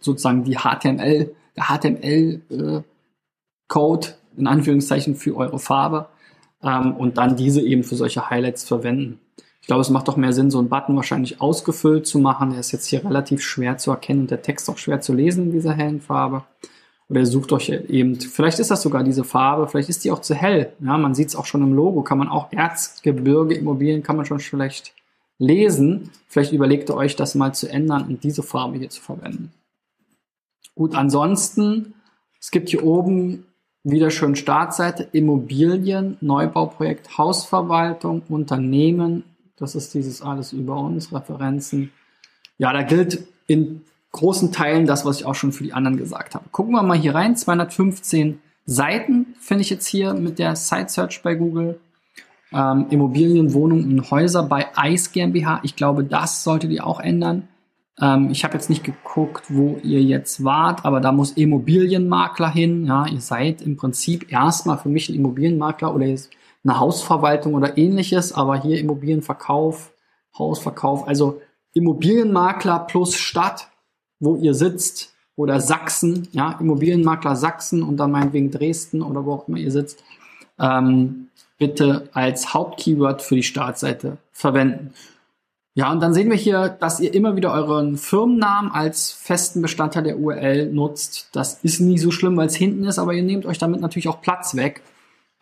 sozusagen 0.00 0.42
die 0.42 0.56
HTML, 0.56 1.30
der 1.56 1.64
HTML-Code 1.64 2.84
äh, 4.08 4.12
in 4.36 4.46
Anführungszeichen 4.46 5.14
für 5.14 5.36
eure 5.36 5.58
Farbe 5.58 6.08
ähm, 6.62 6.96
und 6.96 7.18
dann 7.18 7.36
diese 7.36 7.60
eben 7.60 7.84
für 7.84 7.96
solche 7.96 8.28
Highlights 8.28 8.64
verwenden. 8.64 9.20
Ich 9.68 9.70
glaube, 9.70 9.82
es 9.82 9.90
macht 9.90 10.08
doch 10.08 10.16
mehr 10.16 10.32
Sinn, 10.32 10.50
so 10.50 10.58
einen 10.58 10.70
Button 10.70 10.96
wahrscheinlich 10.96 11.42
ausgefüllt 11.42 12.06
zu 12.06 12.20
machen. 12.20 12.52
Der 12.52 12.60
ist 12.60 12.72
jetzt 12.72 12.86
hier 12.86 13.04
relativ 13.04 13.42
schwer 13.42 13.76
zu 13.76 13.90
erkennen 13.90 14.20
und 14.20 14.30
der 14.30 14.40
Text 14.40 14.70
auch 14.70 14.78
schwer 14.78 15.02
zu 15.02 15.12
lesen 15.12 15.44
in 15.44 15.52
dieser 15.52 15.74
hellen 15.74 16.00
Farbe. 16.00 16.44
Oder 17.10 17.26
sucht 17.26 17.52
euch 17.52 17.68
eben, 17.68 18.18
vielleicht 18.18 18.60
ist 18.60 18.70
das 18.70 18.80
sogar 18.80 19.04
diese 19.04 19.24
Farbe, 19.24 19.68
vielleicht 19.68 19.90
ist 19.90 20.06
die 20.06 20.10
auch 20.10 20.22
zu 20.22 20.34
hell. 20.34 20.72
Ja, 20.80 20.96
man 20.96 21.14
sieht 21.14 21.28
es 21.28 21.36
auch 21.36 21.44
schon 21.44 21.60
im 21.60 21.74
Logo, 21.74 22.00
kann 22.00 22.16
man 22.16 22.30
auch 22.30 22.50
Erzgebirge 22.50 23.56
Immobilien 23.56 24.02
kann 24.02 24.16
man 24.16 24.24
schon 24.24 24.40
vielleicht 24.40 24.94
lesen. 25.36 26.12
Vielleicht 26.28 26.54
überlegt 26.54 26.88
ihr 26.88 26.96
euch 26.96 27.14
das 27.14 27.34
mal 27.34 27.54
zu 27.54 27.68
ändern 27.68 28.06
und 28.08 28.24
diese 28.24 28.42
Farbe 28.42 28.78
hier 28.78 28.88
zu 28.88 29.02
verwenden. 29.02 29.52
Gut, 30.74 30.94
ansonsten, 30.94 31.92
es 32.40 32.50
gibt 32.50 32.70
hier 32.70 32.84
oben 32.84 33.44
wieder 33.84 34.10
schön 34.10 34.34
Startseite, 34.34 35.08
Immobilien, 35.12 36.16
Neubauprojekt, 36.22 37.18
Hausverwaltung, 37.18 38.22
Unternehmen, 38.30 39.24
Das 39.58 39.74
ist 39.74 39.94
dieses 39.94 40.22
alles 40.22 40.52
über 40.52 40.76
uns, 40.78 41.12
Referenzen. 41.12 41.90
Ja, 42.58 42.72
da 42.72 42.82
gilt 42.82 43.26
in 43.46 43.82
großen 44.12 44.52
Teilen 44.52 44.86
das, 44.86 45.04
was 45.04 45.20
ich 45.20 45.26
auch 45.26 45.34
schon 45.34 45.52
für 45.52 45.64
die 45.64 45.72
anderen 45.72 45.96
gesagt 45.96 46.34
habe. 46.34 46.46
Gucken 46.50 46.72
wir 46.74 46.82
mal 46.82 46.96
hier 46.96 47.14
rein. 47.14 47.36
215 47.36 48.40
Seiten 48.66 49.34
finde 49.40 49.62
ich 49.62 49.70
jetzt 49.70 49.86
hier 49.86 50.14
mit 50.14 50.38
der 50.38 50.56
Site 50.56 50.88
Search 50.88 51.22
bei 51.22 51.34
Google. 51.34 51.80
Ähm, 52.52 52.86
Immobilien, 52.90 53.52
Wohnungen 53.52 53.84
und 53.84 54.10
Häuser 54.10 54.42
bei 54.42 54.66
ICE 54.76 55.10
GmbH. 55.12 55.60
Ich 55.64 55.76
glaube, 55.76 56.04
das 56.04 56.44
solltet 56.44 56.70
ihr 56.70 56.86
auch 56.86 57.00
ändern. 57.00 57.48
Ähm, 58.00 58.30
ich 58.30 58.44
habe 58.44 58.54
jetzt 58.54 58.70
nicht 58.70 58.84
geguckt, 58.84 59.44
wo 59.48 59.78
ihr 59.82 60.02
jetzt 60.02 60.44
wart, 60.44 60.84
aber 60.84 61.00
da 61.00 61.12
muss 61.12 61.32
Immobilienmakler 61.32 62.50
hin. 62.50 62.86
Ja, 62.86 63.06
ihr 63.06 63.20
seid 63.20 63.60
im 63.60 63.76
Prinzip 63.76 64.32
erstmal 64.32 64.78
für 64.78 64.88
mich 64.88 65.08
ein 65.08 65.14
Immobilienmakler 65.14 65.94
oder 65.94 66.06
eine 66.64 66.78
Hausverwaltung 66.78 67.54
oder 67.54 67.78
ähnliches, 67.78 68.32
aber 68.32 68.60
hier 68.60 68.78
Immobilienverkauf, 68.80 69.92
Hausverkauf, 70.38 71.06
also 71.06 71.40
Immobilienmakler 71.74 72.80
plus 72.80 73.14
Stadt, 73.14 73.68
wo 74.20 74.36
ihr 74.36 74.54
sitzt, 74.54 75.12
oder 75.38 75.60
Sachsen, 75.60 76.26
ja, 76.32 76.56
Immobilienmakler 76.58 77.36
Sachsen 77.36 77.84
und 77.84 77.96
dann 77.96 78.10
meinetwegen 78.10 78.50
Dresden 78.50 79.02
oder 79.02 79.24
wo 79.24 79.34
auch 79.34 79.48
immer 79.48 79.58
ihr 79.58 79.70
sitzt, 79.70 80.02
ähm, 80.58 81.28
bitte 81.58 82.08
als 82.12 82.52
Hauptkeyword 82.52 83.22
für 83.22 83.36
die 83.36 83.44
Startseite 83.44 84.18
verwenden. 84.32 84.92
Ja, 85.74 85.92
und 85.92 86.00
dann 86.00 86.12
sehen 86.12 86.28
wir 86.28 86.36
hier, 86.36 86.68
dass 86.68 86.98
ihr 86.98 87.14
immer 87.14 87.36
wieder 87.36 87.52
euren 87.52 87.96
Firmennamen 87.96 88.72
als 88.72 89.12
festen 89.12 89.62
Bestandteil 89.62 90.02
der 90.02 90.18
URL 90.18 90.72
nutzt. 90.72 91.28
Das 91.30 91.62
ist 91.62 91.78
nie 91.78 91.98
so 91.98 92.10
schlimm, 92.10 92.36
weil 92.36 92.48
es 92.48 92.56
hinten 92.56 92.82
ist, 92.82 92.98
aber 92.98 93.14
ihr 93.14 93.22
nehmt 93.22 93.46
euch 93.46 93.58
damit 93.58 93.80
natürlich 93.80 94.08
auch 94.08 94.20
Platz 94.20 94.56
weg. 94.56 94.82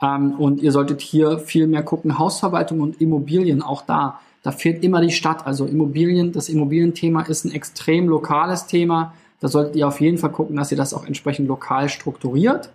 Ähm, 0.02 0.32
und 0.38 0.62
ihr 0.62 0.72
solltet 0.72 1.00
hier 1.00 1.38
viel 1.38 1.66
mehr 1.66 1.82
gucken. 1.82 2.18
Hausverwaltung 2.18 2.80
und 2.80 3.00
Immobilien, 3.00 3.62
auch 3.62 3.82
da. 3.82 4.20
Da 4.42 4.52
fehlt 4.52 4.84
immer 4.84 5.00
die 5.00 5.10
Stadt. 5.10 5.46
Also 5.46 5.66
Immobilien, 5.66 6.32
das 6.32 6.48
Immobilienthema 6.48 7.22
ist 7.22 7.44
ein 7.44 7.52
extrem 7.52 8.08
lokales 8.08 8.66
Thema. 8.66 9.14
Da 9.40 9.48
solltet 9.48 9.76
ihr 9.76 9.88
auf 9.88 10.00
jeden 10.00 10.18
Fall 10.18 10.32
gucken, 10.32 10.56
dass 10.56 10.70
ihr 10.70 10.78
das 10.78 10.94
auch 10.94 11.04
entsprechend 11.04 11.48
lokal 11.48 11.88
strukturiert. 11.88 12.70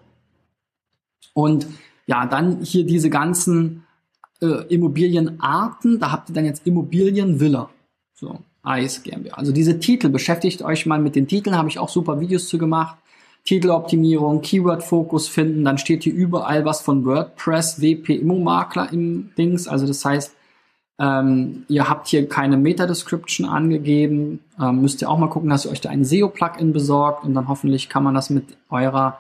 Und 1.34 1.68
ja, 2.08 2.26
dann 2.26 2.62
hier 2.62 2.86
diese 2.86 3.10
ganzen 3.10 3.84
äh, 4.42 4.66
Immobilienarten, 4.68 6.00
da 6.00 6.12
habt 6.12 6.30
ihr 6.30 6.36
dann 6.36 6.46
jetzt 6.46 6.66
Immobilienvilla. 6.68 7.70
So, 8.14 8.40
Eis 8.64 9.04
GmbH. 9.04 9.36
Also 9.36 9.52
diese 9.52 9.80
Titel, 9.80 10.10
beschäftigt 10.10 10.62
euch 10.62 10.86
mal 10.86 11.00
mit 11.00 11.16
den 11.16 11.28
Titeln, 11.28 11.58
habe 11.58 11.70
ich 11.70 11.80
auch 11.80 11.90
super 11.90 12.20
Videos 12.20 12.48
zu 12.48 12.58
gemacht. 12.58 12.98
Titeloptimierung, 13.46 14.42
Keyword-Fokus 14.42 15.28
finden, 15.28 15.66
dann 15.66 15.78
steht 15.78 16.04
hier 16.04 16.14
überall 16.14 16.64
was 16.64 16.82
von 16.82 17.06
WordPress, 17.06 17.82
WP 17.82 18.16
Immo 18.16 18.38
Makler 18.38 18.92
im 18.94 19.32
Dings. 19.38 19.68
Also 19.68 19.88
das 19.88 20.06
heißt, 20.06 20.36
ähm, 21.00 21.66
ihr 21.68 21.90
habt 21.90 22.08
hier 22.08 22.30
keine 22.30 22.58
Meta-Description 22.58 23.48
angegeben. 23.48 24.40
Ähm, 24.60 24.82
müsst 24.82 25.02
ihr 25.02 25.10
auch 25.10 25.18
mal 25.18 25.30
gucken, 25.30 25.50
dass 25.50 25.66
ihr 25.66 25.72
euch 25.72 25.82
da 25.82 25.90
ein 25.90 26.06
SEO-Plugin 26.06 26.74
besorgt 26.74 27.26
und 27.26 27.34
dann 27.34 27.48
hoffentlich 27.48 27.90
kann 27.90 28.04
man 28.04 28.14
das 28.14 28.30
mit 28.30 28.58
eurer 28.70 29.20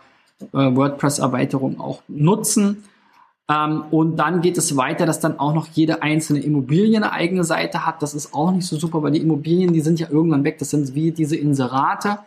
äh, 0.54 0.76
WordPress-Erweiterung 0.76 1.80
auch 1.80 2.04
nutzen. 2.08 2.84
Ähm, 3.50 3.84
und 3.90 4.18
dann 4.18 4.42
geht 4.42 4.60
es 4.60 4.78
weiter, 4.78 5.08
dass 5.08 5.20
dann 5.20 5.40
auch 5.40 5.56
noch 5.56 5.68
jede 5.68 6.04
einzelne 6.04 6.42
Immobilie 6.42 6.98
eine 6.98 7.12
eigene 7.12 7.44
Seite 7.44 7.86
hat. 7.86 8.04
Das 8.04 8.14
ist 8.14 8.34
auch 8.34 8.52
nicht 8.52 8.68
so 8.68 8.78
super, 8.78 9.02
weil 9.02 9.12
die 9.12 9.22
Immobilien, 9.22 9.74
die 9.74 9.82
sind 9.82 10.00
ja 10.00 10.08
irgendwann 10.10 10.44
weg. 10.44 10.60
Das 10.60 10.70
sind 10.70 10.94
wie 10.94 11.12
diese 11.12 11.36
Inserate. 11.36 12.20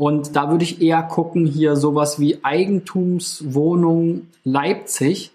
Und 0.00 0.34
da 0.34 0.50
würde 0.50 0.64
ich 0.64 0.80
eher 0.80 1.02
gucken, 1.02 1.44
hier 1.44 1.76
sowas 1.76 2.18
wie 2.18 2.42
Eigentumswohnung 2.42 4.28
Leipzig. 4.44 5.30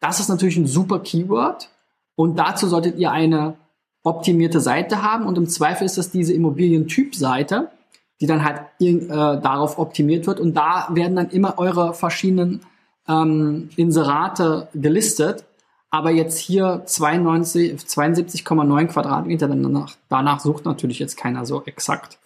Das 0.00 0.18
ist 0.18 0.30
natürlich 0.30 0.56
ein 0.56 0.66
super 0.66 1.00
Keyword. 1.00 1.68
Und 2.14 2.38
dazu 2.38 2.68
solltet 2.68 2.96
ihr 2.96 3.12
eine 3.12 3.56
optimierte 4.04 4.60
Seite 4.60 5.02
haben. 5.02 5.26
Und 5.26 5.36
im 5.36 5.46
Zweifel 5.46 5.84
ist 5.84 5.98
das 5.98 6.10
diese 6.10 6.32
Immobilientyp-Seite, 6.32 7.68
die 8.18 8.26
dann 8.26 8.46
halt 8.46 8.62
äh, 8.80 9.08
darauf 9.08 9.78
optimiert 9.78 10.26
wird. 10.26 10.40
Und 10.40 10.54
da 10.54 10.88
werden 10.90 11.14
dann 11.14 11.28
immer 11.28 11.58
eure 11.58 11.92
verschiedenen 11.92 12.62
ähm, 13.06 13.68
Inserate 13.76 14.68
gelistet, 14.72 15.44
aber 15.90 16.12
jetzt 16.12 16.38
hier 16.38 16.82
72,9 16.86 18.86
Quadratmeter, 18.86 19.48
danach, 19.48 19.96
danach 20.08 20.40
sucht 20.40 20.64
natürlich 20.64 20.98
jetzt 20.98 21.18
keiner 21.18 21.44
so 21.44 21.62
exakt. 21.66 22.18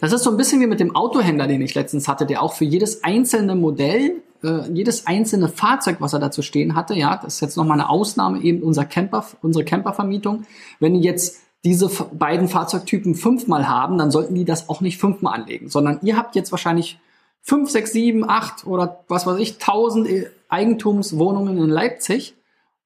Das 0.00 0.12
ist 0.12 0.22
so 0.22 0.30
ein 0.30 0.36
bisschen 0.36 0.60
wie 0.60 0.66
mit 0.66 0.80
dem 0.80 0.94
Autohändler, 0.94 1.46
den 1.46 1.62
ich 1.62 1.74
letztens 1.74 2.08
hatte, 2.08 2.26
der 2.26 2.42
auch 2.42 2.52
für 2.52 2.64
jedes 2.64 3.04
einzelne 3.04 3.54
Modell, 3.54 4.22
äh, 4.42 4.70
jedes 4.72 5.06
einzelne 5.06 5.48
Fahrzeug, 5.48 5.96
was 6.00 6.12
er 6.12 6.18
dazu 6.18 6.42
stehen 6.42 6.74
hatte, 6.74 6.94
ja, 6.94 7.20
das 7.22 7.34
ist 7.34 7.40
jetzt 7.40 7.56
nochmal 7.56 7.80
eine 7.80 7.88
Ausnahme, 7.88 8.42
eben 8.42 8.62
unser 8.62 8.84
Camper, 8.84 9.24
unsere 9.42 9.64
Campervermietung. 9.64 10.44
Wenn 10.78 10.94
ihr 10.94 11.02
jetzt 11.02 11.40
diese 11.64 11.88
beiden 11.88 12.48
Fahrzeugtypen 12.48 13.14
fünfmal 13.14 13.68
haben, 13.68 13.98
dann 13.98 14.10
sollten 14.10 14.34
die 14.34 14.46
das 14.46 14.68
auch 14.68 14.80
nicht 14.80 14.98
fünfmal 14.98 15.34
anlegen, 15.38 15.68
sondern 15.68 16.00
ihr 16.02 16.16
habt 16.16 16.34
jetzt 16.34 16.52
wahrscheinlich 16.52 16.98
fünf, 17.42 17.70
sechs, 17.70 17.92
sieben, 17.92 18.28
acht 18.28 18.66
oder 18.66 19.04
was 19.08 19.26
weiß 19.26 19.38
ich, 19.38 19.58
tausend 19.58 20.08
Eigentumswohnungen 20.48 21.58
in 21.58 21.68
Leipzig 21.68 22.34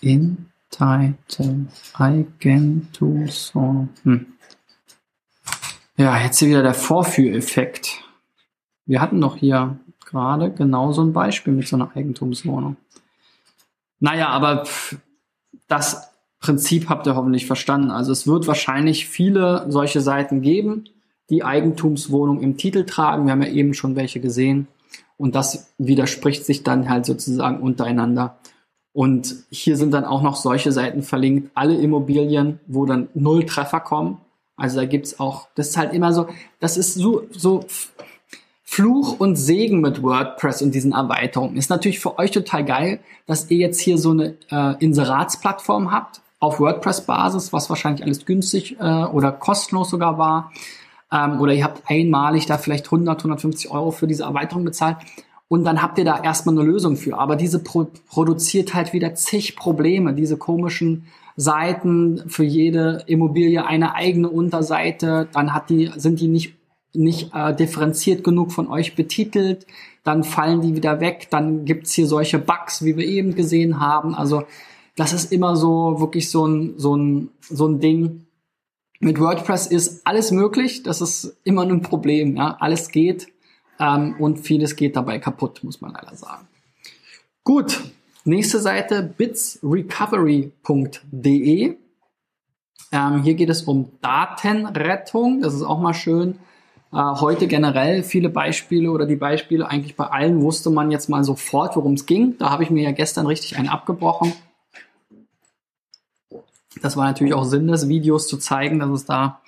In 0.00 0.50
Title, 0.70 1.66
Eigentumswohnung. 1.94 3.88
Hm. 4.02 4.26
Ja, 5.96 6.22
jetzt 6.22 6.38
hier 6.38 6.48
wieder 6.48 6.62
der 6.62 6.74
Vorführeffekt. 6.74 8.02
Wir 8.84 9.00
hatten 9.00 9.20
doch 9.20 9.36
hier 9.36 9.78
gerade 10.04 10.52
genau 10.52 10.92
so 10.92 11.02
ein 11.02 11.12
Beispiel 11.12 11.54
mit 11.54 11.66
so 11.66 11.76
einer 11.76 11.90
Eigentumswohnung. 11.96 12.76
Naja, 13.98 14.28
aber 14.28 14.68
das 15.68 16.12
Prinzip 16.46 16.88
habt 16.88 17.08
ihr 17.08 17.16
hoffentlich 17.16 17.44
verstanden. 17.44 17.90
Also 17.90 18.12
es 18.12 18.28
wird 18.28 18.46
wahrscheinlich 18.46 19.08
viele 19.08 19.66
solche 19.68 20.00
Seiten 20.00 20.42
geben, 20.42 20.84
die 21.28 21.42
Eigentumswohnung 21.42 22.40
im 22.40 22.56
Titel 22.56 22.84
tragen. 22.84 23.26
Wir 23.26 23.32
haben 23.32 23.42
ja 23.42 23.48
eben 23.48 23.74
schon 23.74 23.96
welche 23.96 24.20
gesehen. 24.20 24.68
Und 25.16 25.34
das 25.34 25.74
widerspricht 25.76 26.44
sich 26.44 26.62
dann 26.62 26.88
halt 26.88 27.04
sozusagen 27.04 27.60
untereinander. 27.60 28.38
Und 28.92 29.34
hier 29.50 29.76
sind 29.76 29.92
dann 29.92 30.04
auch 30.04 30.22
noch 30.22 30.36
solche 30.36 30.70
Seiten 30.70 31.02
verlinkt, 31.02 31.50
alle 31.54 31.74
Immobilien, 31.74 32.60
wo 32.68 32.86
dann 32.86 33.08
null 33.14 33.44
Treffer 33.44 33.80
kommen. 33.80 34.18
Also 34.56 34.76
da 34.76 34.86
gibt's 34.86 35.18
auch, 35.18 35.48
das 35.56 35.70
ist 35.70 35.76
halt 35.76 35.92
immer 35.94 36.12
so, 36.12 36.28
das 36.60 36.76
ist 36.76 36.94
so, 36.94 37.24
so 37.30 37.64
Fluch 38.62 39.18
und 39.18 39.34
Segen 39.34 39.80
mit 39.80 40.00
WordPress 40.00 40.62
und 40.62 40.76
diesen 40.76 40.92
Erweiterungen. 40.92 41.56
Ist 41.56 41.70
natürlich 41.70 41.98
für 41.98 42.20
euch 42.20 42.30
total 42.30 42.64
geil, 42.64 43.00
dass 43.26 43.50
ihr 43.50 43.58
jetzt 43.58 43.80
hier 43.80 43.98
so 43.98 44.12
eine 44.12 44.36
äh, 44.48 44.76
Inseratsplattform 44.78 45.90
habt, 45.90 46.20
auf 46.38 46.60
WordPress-Basis, 46.60 47.52
was 47.52 47.70
wahrscheinlich 47.70 48.04
alles 48.04 48.26
günstig 48.26 48.76
äh, 48.78 49.04
oder 49.04 49.32
kostenlos 49.32 49.90
sogar 49.90 50.18
war. 50.18 50.52
Ähm, 51.12 51.40
oder 51.40 51.52
ihr 51.52 51.64
habt 51.64 51.82
einmalig 51.86 52.46
da 52.46 52.58
vielleicht 52.58 52.86
100, 52.86 53.18
150 53.18 53.70
Euro 53.70 53.90
für 53.90 54.06
diese 54.06 54.24
Erweiterung 54.24 54.64
bezahlt. 54.64 54.98
Und 55.48 55.64
dann 55.64 55.80
habt 55.80 55.98
ihr 55.98 56.04
da 56.04 56.22
erstmal 56.22 56.58
eine 56.58 56.68
Lösung 56.68 56.96
für. 56.96 57.18
Aber 57.18 57.36
diese 57.36 57.60
pro 57.60 57.86
produziert 58.08 58.74
halt 58.74 58.92
wieder 58.92 59.14
zig 59.14 59.56
Probleme. 59.56 60.12
Diese 60.12 60.36
komischen 60.36 61.06
Seiten 61.36 62.24
für 62.28 62.44
jede 62.44 63.04
Immobilie 63.06 63.64
eine 63.64 63.94
eigene 63.94 64.28
Unterseite. 64.28 65.28
Dann 65.32 65.54
hat 65.54 65.70
die, 65.70 65.92
sind 65.96 66.20
die 66.20 66.28
nicht, 66.28 66.54
nicht 66.92 67.32
äh, 67.32 67.54
differenziert 67.54 68.24
genug 68.24 68.52
von 68.52 68.68
euch 68.68 68.96
betitelt. 68.96 69.66
Dann 70.02 70.24
fallen 70.24 70.62
die 70.62 70.74
wieder 70.74 71.00
weg. 71.00 71.28
Dann 71.30 71.64
gibt's 71.64 71.92
hier 71.92 72.08
solche 72.08 72.40
Bugs, 72.40 72.84
wie 72.84 72.96
wir 72.96 73.06
eben 73.06 73.36
gesehen 73.36 73.80
haben. 73.80 74.16
Also 74.16 74.42
das 74.96 75.12
ist 75.12 75.30
immer 75.30 75.54
so 75.56 76.00
wirklich 76.00 76.30
so 76.30 76.46
ein, 76.46 76.78
so 76.78 76.96
ein, 76.96 77.28
so 77.40 77.68
ein 77.68 77.80
Ding. 77.80 78.22
Mit 78.98 79.20
WordPress 79.20 79.66
ist 79.66 80.06
alles 80.06 80.30
möglich. 80.30 80.82
Das 80.82 81.02
ist 81.02 81.36
immer 81.44 81.60
ein 81.62 81.82
Problem. 81.82 82.36
Ja, 82.36 82.56
alles 82.58 82.88
geht 82.88 83.28
ähm, 83.78 84.16
und 84.18 84.38
vieles 84.38 84.74
geht 84.74 84.96
dabei 84.96 85.18
kaputt, 85.18 85.62
muss 85.62 85.82
man 85.82 85.92
leider 85.92 86.16
sagen. 86.16 86.48
Gut, 87.44 87.82
nächste 88.24 88.58
Seite 88.58 89.02
bitsrecovery.de. 89.02 91.76
Ähm, 92.92 93.22
hier 93.22 93.34
geht 93.34 93.50
es 93.50 93.62
um 93.62 93.90
Datenrettung. 94.00 95.42
Das 95.42 95.52
ist 95.54 95.62
auch 95.62 95.78
mal 95.78 95.92
schön. 95.92 96.38
Äh, 96.92 96.96
heute 96.96 97.48
generell 97.48 98.02
viele 98.02 98.30
Beispiele 98.30 98.90
oder 98.90 99.04
die 99.04 99.16
Beispiele 99.16 99.68
eigentlich 99.68 99.96
bei 99.96 100.06
allen 100.06 100.40
wusste 100.40 100.70
man 100.70 100.90
jetzt 100.90 101.10
mal 101.10 101.22
sofort, 101.22 101.76
worum 101.76 101.92
es 101.94 102.06
ging. 102.06 102.38
Da 102.38 102.48
habe 102.48 102.62
ich 102.62 102.70
mir 102.70 102.84
ja 102.84 102.92
gestern 102.92 103.26
richtig 103.26 103.58
einen 103.58 103.68
abgebrochen. 103.68 104.32
Das 106.82 106.96
war 106.96 107.06
natürlich 107.06 107.34
auch 107.34 107.44
Sinn 107.44 107.68
des 107.68 107.88
Videos 107.88 108.28
zu 108.28 108.36
zeigen, 108.36 108.78
dass 108.78 108.90
es 108.90 109.04
da 109.04 109.40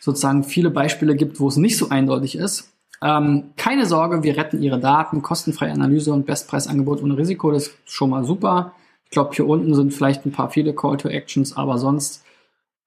sozusagen 0.00 0.44
viele 0.44 0.70
Beispiele 0.70 1.16
gibt, 1.16 1.40
wo 1.40 1.48
es 1.48 1.56
nicht 1.56 1.76
so 1.76 1.88
eindeutig 1.88 2.36
ist. 2.36 2.72
Ähm, 3.02 3.50
keine 3.56 3.86
Sorge, 3.86 4.22
wir 4.22 4.36
retten 4.36 4.62
Ihre 4.62 4.78
Daten, 4.78 5.22
kostenfreie 5.22 5.72
Analyse 5.72 6.12
und 6.12 6.26
Bestpreisangebot 6.26 7.02
ohne 7.02 7.16
Risiko, 7.16 7.50
das 7.50 7.68
ist 7.68 7.76
schon 7.84 8.10
mal 8.10 8.24
super. 8.24 8.72
Ich 9.04 9.10
glaube, 9.10 9.34
hier 9.34 9.46
unten 9.46 9.74
sind 9.74 9.92
vielleicht 9.92 10.24
ein 10.26 10.32
paar 10.32 10.50
viele 10.50 10.74
Call 10.74 10.96
to 10.96 11.08
Actions, 11.08 11.56
aber 11.56 11.78
sonst 11.78 12.24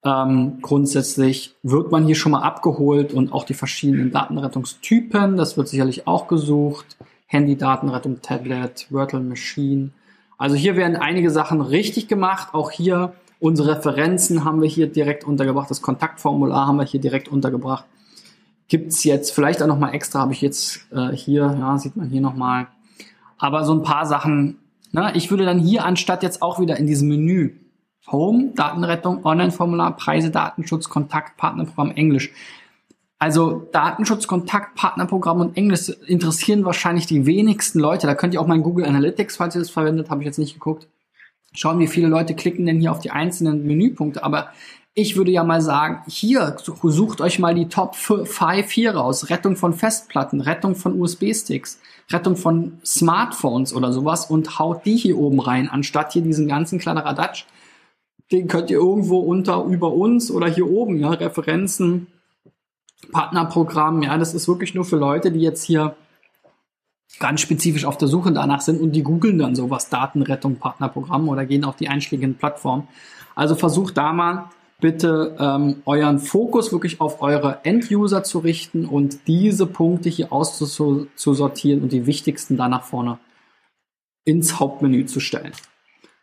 ähm, 0.04 0.58
grundsätzlich 0.62 1.54
wird 1.62 1.90
man 1.90 2.06
hier 2.06 2.14
schon 2.14 2.32
mal 2.32 2.42
abgeholt 2.42 3.12
und 3.12 3.32
auch 3.32 3.44
die 3.44 3.54
verschiedenen 3.54 4.10
Datenrettungstypen, 4.10 5.36
das 5.36 5.56
wird 5.56 5.68
sicherlich 5.68 6.06
auch 6.06 6.28
gesucht. 6.28 6.96
Handy-Datenrettung, 7.26 8.22
Tablet, 8.22 8.86
Virtual 8.90 9.22
Machine. 9.22 9.90
Also 10.38 10.56
hier 10.56 10.76
werden 10.76 10.96
einige 10.96 11.30
Sachen 11.30 11.60
richtig 11.60 12.08
gemacht. 12.08 12.54
Auch 12.54 12.70
hier 12.70 13.12
Unsere 13.40 13.76
Referenzen 13.76 14.44
haben 14.44 14.60
wir 14.60 14.68
hier 14.68 14.88
direkt 14.88 15.24
untergebracht, 15.24 15.70
das 15.70 15.82
Kontaktformular 15.82 16.66
haben 16.66 16.76
wir 16.76 16.84
hier 16.84 17.00
direkt 17.00 17.28
untergebracht. 17.28 17.84
Gibt's 18.66 19.04
jetzt 19.04 19.30
vielleicht 19.30 19.62
auch 19.62 19.66
nochmal 19.66 19.94
extra, 19.94 20.20
habe 20.20 20.32
ich 20.32 20.40
jetzt 20.40 20.86
äh, 20.92 21.10
hier, 21.12 21.56
ja, 21.58 21.78
sieht 21.78 21.96
man 21.96 22.08
hier 22.10 22.20
nochmal. 22.20 22.66
Aber 23.38 23.64
so 23.64 23.72
ein 23.72 23.82
paar 23.82 24.06
Sachen, 24.06 24.58
ne, 24.92 25.12
ich 25.14 25.30
würde 25.30 25.44
dann 25.44 25.58
hier 25.58 25.84
anstatt 25.84 26.22
jetzt 26.22 26.42
auch 26.42 26.60
wieder 26.60 26.76
in 26.76 26.86
diesem 26.86 27.08
Menü 27.08 27.52
Home, 28.10 28.52
Datenrettung, 28.54 29.24
Online-Formular, 29.24 29.96
Preise, 29.96 30.30
Datenschutz, 30.30 30.88
Kontakt, 30.88 31.36
Partnerprogramm, 31.36 31.90
Englisch. 31.92 32.32
Also 33.18 33.68
Datenschutz, 33.72 34.26
Kontakt, 34.26 34.76
Partnerprogramm 34.76 35.40
und 35.40 35.56
Englisch 35.56 35.90
interessieren 36.06 36.64
wahrscheinlich 36.64 37.06
die 37.06 37.26
wenigsten 37.26 37.80
Leute. 37.80 38.06
Da 38.06 38.14
könnt 38.14 38.32
ihr 38.32 38.40
auch 38.40 38.46
mal 38.46 38.54
in 38.54 38.62
Google 38.62 38.86
Analytics, 38.86 39.36
falls 39.36 39.56
ihr 39.56 39.60
das 39.60 39.70
verwendet, 39.70 40.08
habe 40.08 40.22
ich 40.22 40.26
jetzt 40.26 40.38
nicht 40.38 40.54
geguckt, 40.54 40.88
schauen, 41.58 41.80
wie 41.80 41.88
viele 41.88 42.06
Leute 42.06 42.34
klicken 42.34 42.66
denn 42.66 42.80
hier 42.80 42.92
auf 42.92 43.00
die 43.00 43.10
einzelnen 43.10 43.66
Menüpunkte. 43.66 44.22
Aber 44.22 44.50
ich 44.94 45.16
würde 45.16 45.32
ja 45.32 45.42
mal 45.42 45.60
sagen, 45.60 46.02
hier 46.06 46.56
sucht 46.64 47.20
euch 47.20 47.40
mal 47.40 47.54
die 47.54 47.68
Top 47.68 47.96
5 47.96 48.70
hier 48.70 48.94
raus. 48.94 49.28
Rettung 49.28 49.56
von 49.56 49.74
Festplatten, 49.74 50.40
Rettung 50.40 50.76
von 50.76 51.00
USB-Sticks, 51.00 51.80
Rettung 52.10 52.36
von 52.36 52.78
Smartphones 52.84 53.74
oder 53.74 53.92
sowas 53.92 54.30
und 54.30 54.58
haut 54.58 54.86
die 54.86 54.96
hier 54.96 55.18
oben 55.18 55.40
rein, 55.40 55.68
anstatt 55.68 56.12
hier 56.12 56.22
diesen 56.22 56.46
ganzen 56.46 56.78
Kladderadatsch. 56.78 57.44
Den 58.30 58.46
könnt 58.46 58.70
ihr 58.70 58.78
irgendwo 58.78 59.18
unter 59.18 59.64
über 59.64 59.92
uns 59.92 60.30
oder 60.30 60.46
hier 60.46 60.68
oben, 60.70 60.98
ja, 60.98 61.10
Referenzen, 61.10 62.06
Partnerprogramm, 63.10 64.02
ja, 64.02 64.16
das 64.16 64.34
ist 64.34 64.46
wirklich 64.46 64.74
nur 64.74 64.84
für 64.84 64.96
Leute, 64.96 65.32
die 65.32 65.40
jetzt 65.40 65.64
hier 65.64 65.96
ganz 67.18 67.40
spezifisch 67.40 67.84
auf 67.84 67.98
der 67.98 68.08
Suche 68.08 68.32
danach 68.32 68.60
sind 68.60 68.80
und 68.80 68.92
die 68.92 69.02
googeln 69.02 69.38
dann 69.38 69.54
sowas, 69.54 69.88
Datenrettung, 69.88 70.56
Partnerprogramm 70.56 71.28
oder 71.28 71.44
gehen 71.46 71.64
auf 71.64 71.76
die 71.76 71.88
einschlägigen 71.88 72.36
Plattformen. 72.36 72.88
Also 73.34 73.54
versucht 73.54 73.96
da 73.96 74.12
mal 74.12 74.50
bitte 74.80 75.36
ähm, 75.38 75.82
euren 75.86 76.20
Fokus 76.20 76.72
wirklich 76.72 77.00
auf 77.00 77.20
eure 77.20 77.60
End-User 77.64 78.22
zu 78.22 78.38
richten 78.38 78.86
und 78.86 79.26
diese 79.26 79.66
Punkte 79.66 80.08
hier 80.08 80.32
auszusortieren 80.32 81.82
und 81.82 81.92
die 81.92 82.06
wichtigsten 82.06 82.56
da 82.56 82.68
nach 82.68 82.84
vorne 82.84 83.18
ins 84.24 84.60
Hauptmenü 84.60 85.06
zu 85.06 85.20
stellen. 85.20 85.52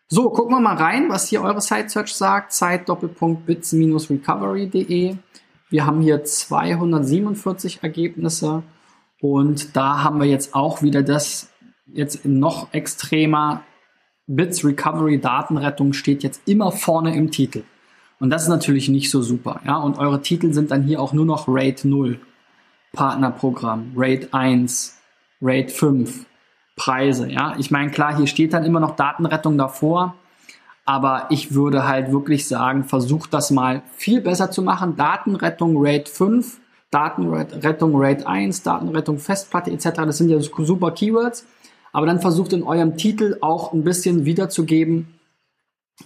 So, 0.08 0.30
gucken 0.30 0.56
wir 0.56 0.62
mal 0.62 0.76
rein, 0.76 1.10
was 1.10 1.28
hier 1.28 1.42
eure 1.42 1.62
Site 1.62 1.90
Search 1.90 2.14
sagt. 2.14 2.54
Site 2.54 2.84
Doppelpunkt 2.86 3.48
bits-recovery.de. 3.48 5.16
Wir 5.70 5.86
haben 5.86 6.02
hier 6.02 6.24
247 6.24 7.80
Ergebnisse 7.82 8.62
und 9.22 9.76
da 9.76 10.04
haben 10.04 10.20
wir 10.20 10.28
jetzt 10.28 10.56
auch 10.56 10.82
wieder 10.82 11.04
das 11.04 11.52
jetzt 11.88 12.26
noch 12.26 12.74
extremer 12.74 13.64
Bits 14.28 14.66
Recovery 14.66 15.20
Datenrettung 15.20 15.94
steht 15.94 16.24
jetzt 16.24 16.48
immer 16.48 16.72
vorne 16.72 17.16
im 17.16 17.32
Titel. 17.32 17.64
Und 18.20 18.30
das 18.30 18.44
ist 18.44 18.50
natürlich 18.50 18.90
nicht 18.90 19.12
so 19.12 19.22
super. 19.22 19.62
Ja, 19.66 19.78
und 19.78 19.98
eure 19.98 20.22
Titel 20.22 20.54
sind 20.54 20.72
dann 20.72 20.84
hier 20.84 21.00
auch 21.00 21.14
nur 21.14 21.26
noch 21.26 21.46
Rate 21.48 21.88
0, 21.88 22.20
Partnerprogramm, 22.94 23.92
Rate 23.96 24.30
1, 24.34 24.98
Rate 25.42 25.70
5, 25.70 26.26
Preise. 26.76 27.30
Ja, 27.30 27.56
ich 27.58 27.72
meine, 27.72 27.92
klar, 27.92 28.16
hier 28.16 28.28
steht 28.28 28.54
dann 28.54 28.66
immer 28.66 28.80
noch 28.80 28.96
Datenrettung 28.96 29.58
davor. 29.58 30.16
Aber 30.86 31.28
ich 31.30 31.54
würde 31.54 31.88
halt 31.88 32.12
wirklich 32.12 32.48
sagen, 32.48 32.84
versucht 32.84 33.34
das 33.34 33.50
mal 33.50 33.82
viel 33.96 34.22
besser 34.22 34.52
zu 34.52 34.62
machen. 34.62 34.96
Datenrettung 34.96 35.76
Rate 35.78 36.10
5 36.12 36.60
Datenrettung 36.96 37.94
RAID 37.94 38.26
1, 38.26 38.64
Datenrettung 38.64 39.20
Festplatte 39.20 39.70
etc. 39.70 39.90
Das 40.06 40.18
sind 40.18 40.30
ja 40.30 40.40
super 40.40 40.92
Keywords. 40.92 41.46
Aber 41.92 42.06
dann 42.06 42.22
versucht 42.22 42.54
in 42.54 42.64
eurem 42.64 42.96
Titel 42.96 43.38
auch 43.42 43.74
ein 43.74 43.84
bisschen 43.84 44.24
wiederzugeben, 44.24 45.20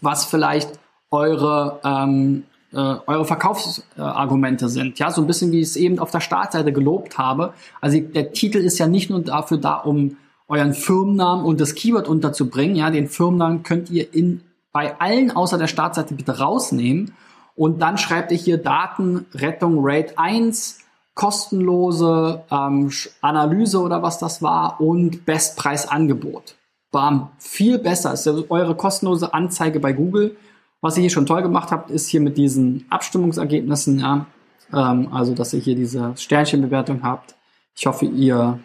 was 0.01 0.25
vielleicht 0.25 0.79
eure, 1.11 1.79
ähm, 1.83 2.43
äh, 2.73 2.95
eure 3.05 3.25
Verkaufsargumente 3.25 4.65
äh, 4.65 4.69
sind. 4.69 4.97
Ja, 4.97 5.11
so 5.11 5.21
ein 5.21 5.27
bisschen 5.27 5.51
wie 5.51 5.59
ich 5.59 5.67
es 5.67 5.75
eben 5.75 5.99
auf 5.99 6.09
der 6.09 6.21
Startseite 6.21 6.73
gelobt 6.73 7.19
habe. 7.19 7.53
Also 7.81 7.99
der 7.99 8.33
Titel 8.33 8.57
ist 8.57 8.79
ja 8.79 8.87
nicht 8.87 9.11
nur 9.11 9.19
dafür 9.19 9.57
da, 9.57 9.75
um 9.75 10.17
euren 10.47 10.73
Firmennamen 10.73 11.45
und 11.45 11.61
das 11.61 11.75
Keyword 11.75 12.07
unterzubringen. 12.07 12.75
Ja, 12.75 12.89
den 12.89 13.07
Firmennamen 13.07 13.61
könnt 13.61 13.91
ihr 13.91 14.11
in, 14.11 14.41
bei 14.71 14.99
allen 14.99 15.29
außer 15.29 15.59
der 15.59 15.67
Startseite 15.67 16.15
bitte 16.15 16.39
rausnehmen 16.39 17.13
und 17.59 17.81
dann 17.81 17.97
schreibt 17.97 18.31
ihr 18.31 18.37
hier 18.37 18.57
Datenrettung 18.57 19.79
Rate 19.81 20.17
1, 20.17 20.79
kostenlose 21.13 22.41
ähm, 22.49 22.89
Analyse 23.19 23.81
oder 23.81 24.01
was 24.01 24.17
das 24.17 24.41
war 24.41 24.79
und 24.79 25.25
Bestpreisangebot. 25.25 26.55
Bam, 26.89 27.31
viel 27.37 27.77
besser. 27.77 28.13
ist 28.13 28.25
ja 28.25 28.33
eure 28.47 28.75
kostenlose 28.75 29.33
Anzeige 29.33 29.81
bei 29.81 29.91
Google. 29.91 30.37
Was 30.79 30.95
ihr 30.95 31.01
hier 31.01 31.09
schon 31.09 31.25
toll 31.25 31.41
gemacht 31.41 31.71
habt, 31.71 31.91
ist 31.91 32.07
hier 32.07 32.21
mit 32.21 32.37
diesen 32.37 32.85
Abstimmungsergebnissen, 32.89 33.99
ja, 33.99 34.25
ähm, 34.73 35.09
also 35.11 35.35
dass 35.35 35.53
ihr 35.53 35.59
hier 35.59 35.75
diese 35.75 36.13
Sternchenbewertung 36.15 37.03
habt. 37.03 37.35
Ich 37.75 37.85
hoffe, 37.87 38.05
ihr, 38.05 38.59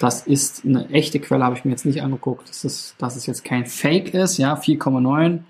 das 0.00 0.26
ist 0.26 0.64
eine 0.64 0.88
echte 0.88 1.20
Quelle, 1.20 1.44
habe 1.44 1.58
ich 1.58 1.66
mir 1.66 1.72
jetzt 1.72 1.84
nicht 1.84 2.02
angeguckt, 2.02 2.48
dass 2.48 2.64
es, 2.64 2.94
dass 2.96 3.14
es 3.14 3.26
jetzt 3.26 3.44
kein 3.44 3.66
Fake 3.66 4.14
ist, 4.14 4.38
ja, 4.38 4.54
4,9 4.54 5.40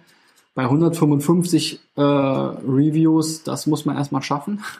bei 0.54 0.64
155 0.64 1.80
äh, 1.96 2.00
Reviews, 2.00 3.42
das 3.42 3.66
muss 3.66 3.84
man 3.84 3.96
erstmal 3.96 4.22
schaffen. 4.22 4.62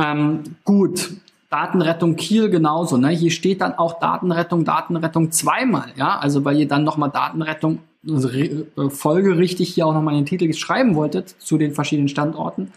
Ähm, 0.00 0.44
gut, 0.62 1.10
Datenrettung 1.50 2.14
Kiel 2.14 2.50
genauso. 2.50 2.98
Ne? 2.98 3.08
Hier 3.08 3.32
steht 3.32 3.60
dann 3.60 3.74
auch 3.74 3.98
Datenrettung, 3.98 4.64
Datenrettung 4.64 5.32
zweimal. 5.32 5.92
Ja, 5.96 6.20
also 6.20 6.44
weil 6.44 6.56
ihr 6.56 6.68
dann 6.68 6.84
nochmal 6.84 7.10
Datenrettung 7.10 7.80
also, 8.06 8.28
äh, 8.28 8.64
folgerichtig 8.90 9.74
hier 9.74 9.86
auch 9.86 9.94
nochmal 9.94 10.14
den 10.14 10.26
Titel 10.26 10.52
schreiben 10.52 10.94
wolltet 10.94 11.30
zu 11.40 11.58
den 11.58 11.74
verschiedenen 11.74 12.08
Standorten. 12.08 12.72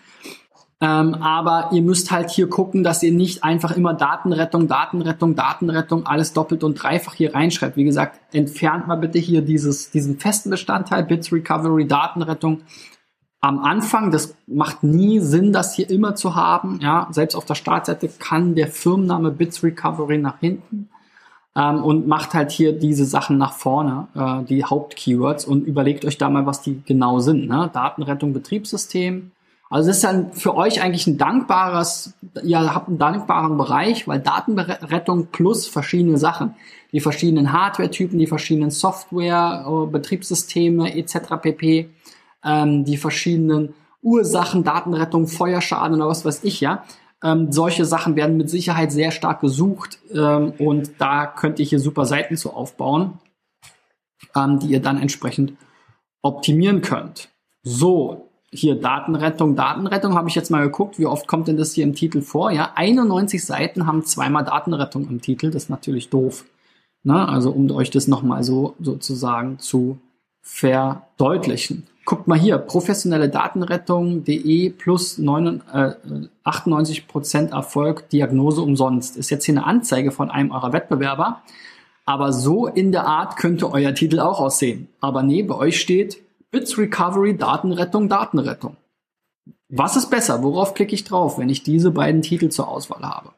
Ähm, 0.83 1.13
aber 1.13 1.69
ihr 1.73 1.83
müsst 1.83 2.09
halt 2.09 2.31
hier 2.31 2.49
gucken, 2.49 2.83
dass 2.83 3.03
ihr 3.03 3.11
nicht 3.11 3.43
einfach 3.43 3.77
immer 3.77 3.93
Datenrettung, 3.93 4.67
Datenrettung, 4.67 5.35
Datenrettung, 5.35 6.07
alles 6.07 6.33
doppelt 6.33 6.63
und 6.63 6.81
dreifach 6.81 7.13
hier 7.13 7.35
reinschreibt. 7.35 7.77
Wie 7.77 7.83
gesagt, 7.83 8.19
entfernt 8.33 8.87
mal 8.87 8.95
bitte 8.95 9.19
hier 9.19 9.43
dieses, 9.43 9.91
diesen 9.91 10.17
festen 10.17 10.49
Bestandteil, 10.49 11.03
Bits 11.03 11.31
Recovery, 11.31 11.85
Datenrettung 11.85 12.61
am 13.41 13.59
Anfang. 13.59 14.09
Das 14.09 14.35
macht 14.47 14.81
nie 14.81 15.19
Sinn, 15.19 15.53
das 15.53 15.75
hier 15.75 15.87
immer 15.87 16.15
zu 16.15 16.35
haben. 16.35 16.79
Ja, 16.81 17.07
selbst 17.11 17.35
auf 17.35 17.45
der 17.45 17.55
Startseite 17.55 18.09
kann 18.17 18.55
der 18.55 18.67
Firmenname 18.67 19.29
Bits 19.29 19.63
Recovery 19.63 20.17
nach 20.17 20.39
hinten 20.39 20.89
ähm, 21.55 21.83
und 21.83 22.07
macht 22.07 22.33
halt 22.33 22.49
hier 22.49 22.73
diese 22.73 23.05
Sachen 23.05 23.37
nach 23.37 23.53
vorne, 23.53 24.07
äh, 24.15 24.43
die 24.45 24.63
Hauptkeywords 24.63 25.45
und 25.45 25.67
überlegt 25.67 26.05
euch 26.05 26.17
da 26.17 26.27
mal, 26.27 26.47
was 26.47 26.63
die 26.63 26.81
genau 26.83 27.19
sind. 27.19 27.47
Ne? 27.47 27.69
Datenrettung, 27.71 28.33
Betriebssystem, 28.33 29.31
also 29.71 29.89
es 29.89 29.97
ist 29.97 30.03
dann 30.03 30.33
für 30.33 30.53
euch 30.57 30.81
eigentlich 30.81 31.07
ein 31.07 31.17
dankbares, 31.17 32.13
ihr 32.43 32.59
habt 32.59 32.89
einen 32.89 32.97
dankbaren 32.97 33.57
Bereich, 33.57 34.05
weil 34.05 34.19
Datenrettung 34.19 35.27
plus 35.27 35.65
verschiedene 35.65 36.17
Sachen, 36.17 36.55
die 36.91 36.99
verschiedenen 36.99 37.53
Hardware-Typen, 37.53 38.19
die 38.19 38.27
verschiedenen 38.27 38.69
Software, 38.69 39.65
Betriebssysteme 39.89 40.93
etc. 40.93 41.37
pp, 41.41 41.89
ähm, 42.43 42.83
die 42.83 42.97
verschiedenen 42.97 43.73
Ursachen, 44.01 44.65
Datenrettung, 44.65 45.27
Feuerschaden 45.27 45.95
oder 45.95 46.09
was 46.09 46.25
weiß 46.25 46.43
ich 46.43 46.59
ja. 46.59 46.83
Ähm, 47.23 47.53
solche 47.53 47.85
Sachen 47.85 48.17
werden 48.17 48.35
mit 48.35 48.49
Sicherheit 48.49 48.91
sehr 48.91 49.11
stark 49.11 49.39
gesucht 49.39 49.99
ähm, 50.13 50.51
und 50.59 50.91
da 50.97 51.27
könnt 51.27 51.59
ihr 51.59 51.65
hier 51.65 51.79
super 51.79 52.05
Seiten 52.05 52.35
zu 52.35 52.51
aufbauen, 52.51 53.19
ähm, 54.35 54.59
die 54.59 54.67
ihr 54.67 54.81
dann 54.81 55.01
entsprechend 55.01 55.53
optimieren 56.21 56.81
könnt. 56.81 57.29
So, 57.63 58.30
hier 58.53 58.75
Datenrettung, 58.75 59.55
Datenrettung 59.55 60.15
habe 60.15 60.27
ich 60.27 60.35
jetzt 60.35 60.51
mal 60.51 60.61
geguckt, 60.63 60.99
wie 60.99 61.05
oft 61.05 61.27
kommt 61.27 61.47
denn 61.47 61.57
das 61.57 61.73
hier 61.73 61.85
im 61.85 61.95
Titel 61.95 62.21
vor? 62.21 62.51
Ja, 62.51 62.71
91 62.75 63.43
Seiten 63.43 63.87
haben 63.87 64.03
zweimal 64.03 64.43
Datenrettung 64.43 65.07
im 65.09 65.21
Titel, 65.21 65.51
das 65.51 65.63
ist 65.63 65.69
natürlich 65.69 66.09
doof. 66.09 66.45
Ne? 67.03 67.27
Also 67.27 67.51
um 67.51 67.71
euch 67.71 67.89
das 67.89 68.07
nochmal 68.07 68.43
so 68.43 68.75
sozusagen 68.79 69.57
zu 69.59 69.99
verdeutlichen. 70.41 71.87
Guckt 72.03 72.27
mal 72.27 72.37
hier, 72.37 72.57
professionelle 72.57 73.29
Datenrettung.de 73.29 74.71
plus 74.71 75.17
9, 75.17 75.61
äh, 75.71 75.93
98% 76.43 77.51
Erfolg, 77.51 78.09
Diagnose 78.09 78.61
umsonst. 78.61 79.17
Ist 79.17 79.29
jetzt 79.29 79.45
hier 79.45 79.55
eine 79.55 79.65
Anzeige 79.65 80.11
von 80.11 80.29
einem 80.29 80.51
eurer 80.51 80.73
Wettbewerber. 80.73 81.41
Aber 82.05 82.33
so 82.33 82.65
in 82.67 82.91
der 82.91 83.05
Art 83.05 83.37
könnte 83.37 83.71
euer 83.71 83.93
Titel 83.93 84.19
auch 84.19 84.39
aussehen. 84.39 84.87
Aber 84.99 85.21
nee, 85.21 85.43
bei 85.43 85.55
euch 85.55 85.79
steht 85.79 86.17
Bits 86.51 86.77
Recovery, 86.77 87.37
Datenrettung, 87.37 88.09
Datenrettung. 88.09 88.75
Was 89.69 89.95
ist 89.95 90.09
besser? 90.09 90.43
Worauf 90.43 90.73
klicke 90.73 90.93
ich 90.93 91.05
drauf, 91.05 91.37
wenn 91.37 91.47
ich 91.47 91.63
diese 91.63 91.91
beiden 91.91 92.21
Titel 92.21 92.49
zur 92.49 92.67
Auswahl 92.67 93.03
habe? 93.03 93.31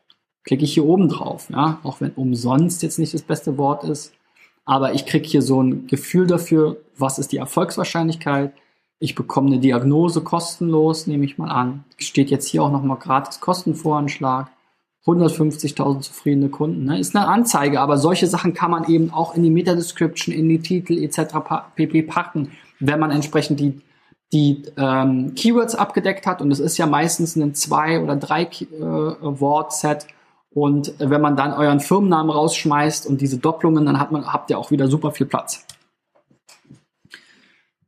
Klicke 0.43 0.63
ich 0.63 0.73
hier 0.73 0.85
oben 0.85 1.09
drauf, 1.09 1.47
ja, 1.51 1.79
auch 1.83 2.01
wenn 2.01 2.11
umsonst 2.11 2.81
jetzt 2.81 2.97
nicht 2.97 3.13
das 3.13 3.21
beste 3.21 3.59
Wort 3.59 3.83
ist. 3.83 4.13
Aber 4.65 4.93
ich 4.93 5.05
kriege 5.05 5.27
hier 5.27 5.43
so 5.43 5.61
ein 5.61 5.85
Gefühl 5.85 6.25
dafür, 6.25 6.77
was 6.97 7.19
ist 7.19 7.31
die 7.31 7.37
Erfolgswahrscheinlichkeit. 7.37 8.53
Ich 8.97 9.13
bekomme 9.13 9.47
eine 9.47 9.59
Diagnose 9.59 10.21
kostenlos, 10.21 11.05
nehme 11.05 11.25
ich 11.25 11.37
mal 11.37 11.51
an. 11.51 11.83
Steht 11.97 12.31
jetzt 12.31 12.47
hier 12.47 12.63
auch 12.63 12.71
nochmal 12.71 12.97
gratis 12.97 13.39
Kostenvoranschlag. 13.39 14.49
150.000 15.05 15.99
zufriedene 15.99 16.49
Kunden. 16.49 16.85
Ne? 16.85 16.97
Ist 16.97 17.15
eine 17.15 17.27
Anzeige, 17.27 17.81
aber 17.81 17.97
solche 17.97 18.25
Sachen 18.25 18.53
kann 18.53 18.71
man 18.71 18.85
eben 18.85 19.11
auch 19.11 19.35
in 19.35 19.43
die 19.43 19.49
Meta-Description, 19.49 20.33
in 20.33 20.47
die 20.47 20.59
Titel 20.59 20.97
etc. 20.97 21.35
pp. 21.75 22.03
packen, 22.03 22.51
wenn 22.87 22.99
man 22.99 23.11
entsprechend 23.11 23.59
die, 23.59 23.81
die 24.31 24.63
ähm, 24.77 25.35
Keywords 25.35 25.75
abgedeckt 25.75 26.25
hat. 26.25 26.41
Und 26.41 26.51
es 26.51 26.59
ist 26.59 26.77
ja 26.77 26.85
meistens 26.85 27.35
ein 27.35 27.55
zwei- 27.55 28.01
oder 28.01 28.15
drei 28.15 28.43
äh. 28.43 30.07
Und 30.51 30.93
wenn 30.99 31.21
man 31.21 31.35
dann 31.35 31.53
euren 31.53 31.79
Firmennamen 31.79 32.31
rausschmeißt 32.31 33.07
und 33.07 33.21
diese 33.21 33.37
Doppelungen, 33.37 33.85
dann 33.85 33.99
hat 33.99 34.11
man, 34.11 34.31
habt 34.31 34.49
ihr 34.49 34.59
auch 34.59 34.69
wieder 34.69 34.87
super 34.87 35.11
viel 35.11 35.25
Platz. 35.25 35.65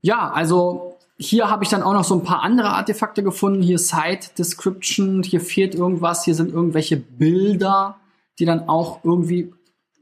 Ja, 0.01 0.31
also 0.31 0.97
hier 1.17 1.49
habe 1.49 1.63
ich 1.63 1.69
dann 1.69 1.84
auch 1.84 1.93
noch 1.93 2.03
so 2.03 2.15
ein 2.15 2.23
paar 2.23 2.41
andere 2.41 2.69
Artefakte 2.69 3.23
gefunden. 3.23 3.62
Hier 3.62 3.79
Site 3.79 4.29
Description, 4.38 5.23
hier 5.23 5.41
fehlt 5.41 5.75
irgendwas, 5.75 6.25
hier 6.25 6.36
sind 6.36 6.51
irgendwelche 6.51 6.97
Bilder, 6.97 7.97
die 8.39 8.45
dann 8.45 8.67
auch 8.67 8.99
irgendwie 9.03 9.53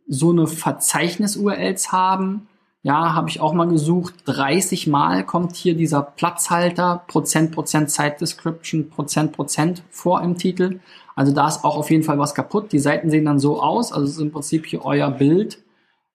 so 0.07 0.31
eine 0.31 0.47
Verzeichnis-URLs 0.47 1.91
haben. 1.91 2.47
Ja, 2.85 3.13
habe 3.13 3.29
ich 3.29 3.39
auch 3.39 3.53
mal 3.53 3.67
gesucht. 3.67 4.13
30 4.25 4.87
Mal 4.87 5.25
kommt 5.25 5.55
hier 5.55 5.73
dieser 5.73 6.01
Platzhalter, 6.01 7.03
Prozent, 7.07 7.53
Prozent, 7.53 7.89
Site 7.89 8.17
Description, 8.19 8.89
Prozent, 8.89 9.31
Prozent 9.31 9.83
vor 9.89 10.21
im 10.21 10.37
Titel. 10.37 10.81
Also 11.15 11.33
da 11.33 11.47
ist 11.47 11.63
auch 11.63 11.77
auf 11.77 11.89
jeden 11.89 12.03
Fall 12.03 12.19
was 12.19 12.35
kaputt. 12.35 12.73
Die 12.73 12.79
Seiten 12.79 13.09
sehen 13.09 13.23
dann 13.23 13.39
so 13.39 13.61
aus, 13.61 13.93
also 13.93 14.05
es 14.05 14.11
ist 14.11 14.19
im 14.19 14.31
Prinzip 14.31 14.65
hier 14.65 14.83
euer 14.83 15.11
Bild. 15.11 15.59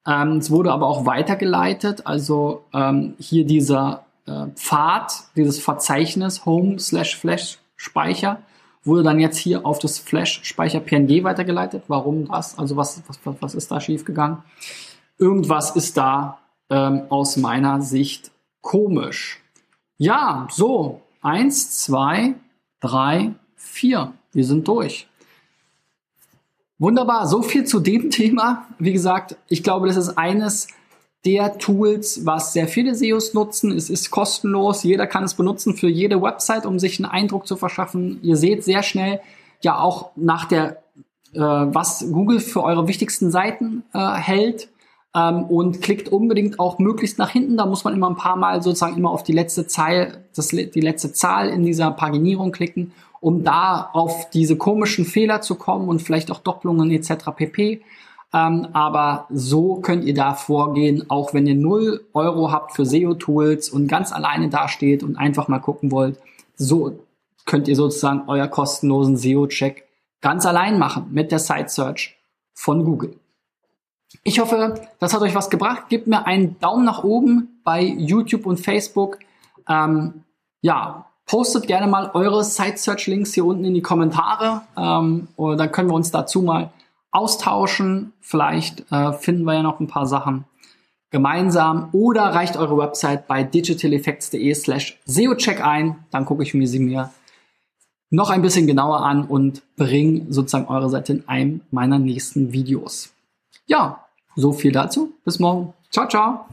Ähm, 0.06 0.38
es 0.38 0.50
wurde 0.50 0.70
aber 0.72 0.86
auch 0.86 1.06
weitergeleitet, 1.06 2.06
also 2.06 2.64
ähm, 2.74 3.14
hier 3.18 3.46
dieser 3.46 4.04
äh, 4.26 4.48
Pfad, 4.54 5.12
dieses 5.36 5.58
Verzeichnis 5.58 6.44
Home 6.44 6.78
slash 6.78 7.16
Flash 7.16 7.58
Speicher 7.76 8.40
wurde 8.84 9.02
dann 9.02 9.20
jetzt 9.20 9.38
hier 9.38 9.64
auf 9.64 9.78
das 9.78 9.98
Flash 9.98 10.40
Speicher 10.42 10.80
PNG 10.80 11.24
weitergeleitet. 11.24 11.84
Warum 11.88 12.26
das? 12.28 12.58
Also 12.58 12.76
was, 12.76 13.02
was, 13.06 13.18
was 13.40 13.54
ist 13.54 13.70
da 13.70 13.80
schiefgegangen? 13.80 14.38
Irgendwas 15.18 15.74
ist 15.76 15.96
da 15.96 16.37
ähm, 16.70 17.02
aus 17.08 17.36
meiner 17.36 17.80
Sicht 17.82 18.30
komisch. 18.60 19.40
Ja, 19.96 20.46
so. 20.50 21.02
Eins, 21.20 21.82
zwei, 21.82 22.34
drei, 22.80 23.32
vier. 23.56 24.12
Wir 24.32 24.44
sind 24.44 24.68
durch. 24.68 25.08
Wunderbar, 26.78 27.26
so 27.26 27.42
viel 27.42 27.64
zu 27.64 27.80
dem 27.80 28.10
Thema. 28.10 28.66
Wie 28.78 28.92
gesagt, 28.92 29.36
ich 29.48 29.62
glaube, 29.62 29.88
das 29.88 29.96
ist 29.96 30.16
eines 30.16 30.68
der 31.24 31.58
Tools, 31.58 32.24
was 32.24 32.52
sehr 32.52 32.68
viele 32.68 32.94
SEOs 32.94 33.34
nutzen. 33.34 33.72
Es 33.72 33.90
ist 33.90 34.10
kostenlos, 34.10 34.84
jeder 34.84 35.06
kann 35.08 35.24
es 35.24 35.34
benutzen 35.34 35.74
für 35.74 35.88
jede 35.88 36.22
Website, 36.22 36.64
um 36.64 36.78
sich 36.78 36.98
einen 37.00 37.10
Eindruck 37.10 37.46
zu 37.46 37.56
verschaffen. 37.56 38.20
Ihr 38.22 38.36
seht 38.36 38.62
sehr 38.62 38.84
schnell 38.84 39.20
ja 39.60 39.80
auch 39.80 40.10
nach 40.14 40.44
der, 40.44 40.82
äh, 41.32 41.40
was 41.40 42.06
Google 42.12 42.38
für 42.38 42.62
eure 42.62 42.86
wichtigsten 42.86 43.32
Seiten 43.32 43.82
äh, 43.92 44.14
hält 44.14 44.68
ähm, 45.18 45.44
und 45.44 45.82
klickt 45.82 46.08
unbedingt 46.10 46.60
auch 46.60 46.78
möglichst 46.78 47.18
nach 47.18 47.30
hinten. 47.30 47.56
Da 47.56 47.66
muss 47.66 47.82
man 47.82 47.94
immer 47.94 48.08
ein 48.08 48.16
paar 48.16 48.36
Mal 48.36 48.62
sozusagen 48.62 48.96
immer 48.96 49.10
auf 49.10 49.24
die 49.24 49.32
letzte 49.32 49.66
Zahl, 49.66 50.24
das, 50.36 50.48
die 50.48 50.80
letzte 50.80 51.12
Zahl 51.12 51.48
in 51.48 51.64
dieser 51.64 51.90
Paginierung 51.90 52.52
klicken 52.52 52.92
um 53.20 53.44
da 53.44 53.90
auf 53.92 54.30
diese 54.30 54.56
komischen 54.56 55.04
Fehler 55.04 55.40
zu 55.40 55.56
kommen 55.56 55.88
und 55.88 56.02
vielleicht 56.02 56.30
auch 56.30 56.40
Doppelungen 56.40 56.90
etc. 56.90 57.30
pp. 57.34 57.82
Ähm, 58.32 58.68
aber 58.72 59.26
so 59.30 59.76
könnt 59.76 60.04
ihr 60.04 60.14
da 60.14 60.34
vorgehen, 60.34 61.08
auch 61.08 61.32
wenn 61.32 61.46
ihr 61.46 61.54
0 61.54 62.04
Euro 62.12 62.52
habt 62.52 62.72
für 62.72 62.84
SEO-Tools 62.84 63.70
und 63.70 63.88
ganz 63.88 64.12
alleine 64.12 64.50
dasteht 64.50 65.02
und 65.02 65.16
einfach 65.16 65.48
mal 65.48 65.60
gucken 65.60 65.90
wollt. 65.90 66.18
So 66.54 66.98
könnt 67.46 67.68
ihr 67.68 67.76
sozusagen 67.76 68.24
euer 68.26 68.48
kostenlosen 68.48 69.16
SEO-Check 69.16 69.84
ganz 70.20 70.44
allein 70.44 70.78
machen 70.78 71.06
mit 71.10 71.32
der 71.32 71.38
Site 71.38 71.68
Search 71.68 72.18
von 72.52 72.84
Google. 72.84 73.16
Ich 74.22 74.40
hoffe, 74.40 74.80
das 74.98 75.12
hat 75.12 75.22
euch 75.22 75.34
was 75.34 75.50
gebracht. 75.50 75.88
Gebt 75.88 76.06
mir 76.06 76.26
einen 76.26 76.58
Daumen 76.60 76.84
nach 76.84 77.04
oben 77.04 77.60
bei 77.64 77.82
YouTube 77.82 78.46
und 78.46 78.58
Facebook. 78.58 79.18
Ähm, 79.68 80.24
ja, 80.62 81.08
Postet 81.28 81.66
gerne 81.66 81.86
mal 81.86 82.10
eure 82.14 82.42
Site-Search-Links 82.42 83.34
hier 83.34 83.44
unten 83.44 83.66
in 83.66 83.74
die 83.74 83.82
Kommentare. 83.82 84.62
Ähm, 84.78 85.28
oder 85.36 85.56
dann 85.56 85.70
können 85.70 85.90
wir 85.90 85.94
uns 85.94 86.10
dazu 86.10 86.40
mal 86.40 86.70
austauschen. 87.10 88.14
Vielleicht 88.20 88.90
äh, 88.90 89.12
finden 89.12 89.44
wir 89.44 89.52
ja 89.52 89.62
noch 89.62 89.78
ein 89.78 89.88
paar 89.88 90.06
Sachen 90.06 90.44
gemeinsam. 91.10 91.90
Oder 91.92 92.22
reicht 92.22 92.56
eure 92.56 92.78
Website 92.78 93.28
bei 93.28 93.44
digitaleffects.de 93.44 94.54
slash 94.54 94.98
SEO-Check 95.04 95.62
ein. 95.62 95.96
Dann 96.10 96.24
gucke 96.24 96.42
ich 96.42 96.54
mir 96.54 96.66
sie 96.66 96.78
mir 96.78 97.10
noch 98.08 98.30
ein 98.30 98.40
bisschen 98.40 98.66
genauer 98.66 99.04
an 99.04 99.24
und 99.24 99.60
bringe 99.76 100.32
sozusagen 100.32 100.68
eure 100.68 100.88
Seite 100.88 101.12
in 101.12 101.28
einem 101.28 101.60
meiner 101.70 101.98
nächsten 101.98 102.54
Videos. 102.54 103.12
Ja, 103.68 104.06
so 104.34 104.52
viel 104.52 104.72
dazu. 104.72 105.12
Bis 105.24 105.38
morgen. 105.38 105.72
Ciao, 105.90 106.08
ciao. 106.08 106.46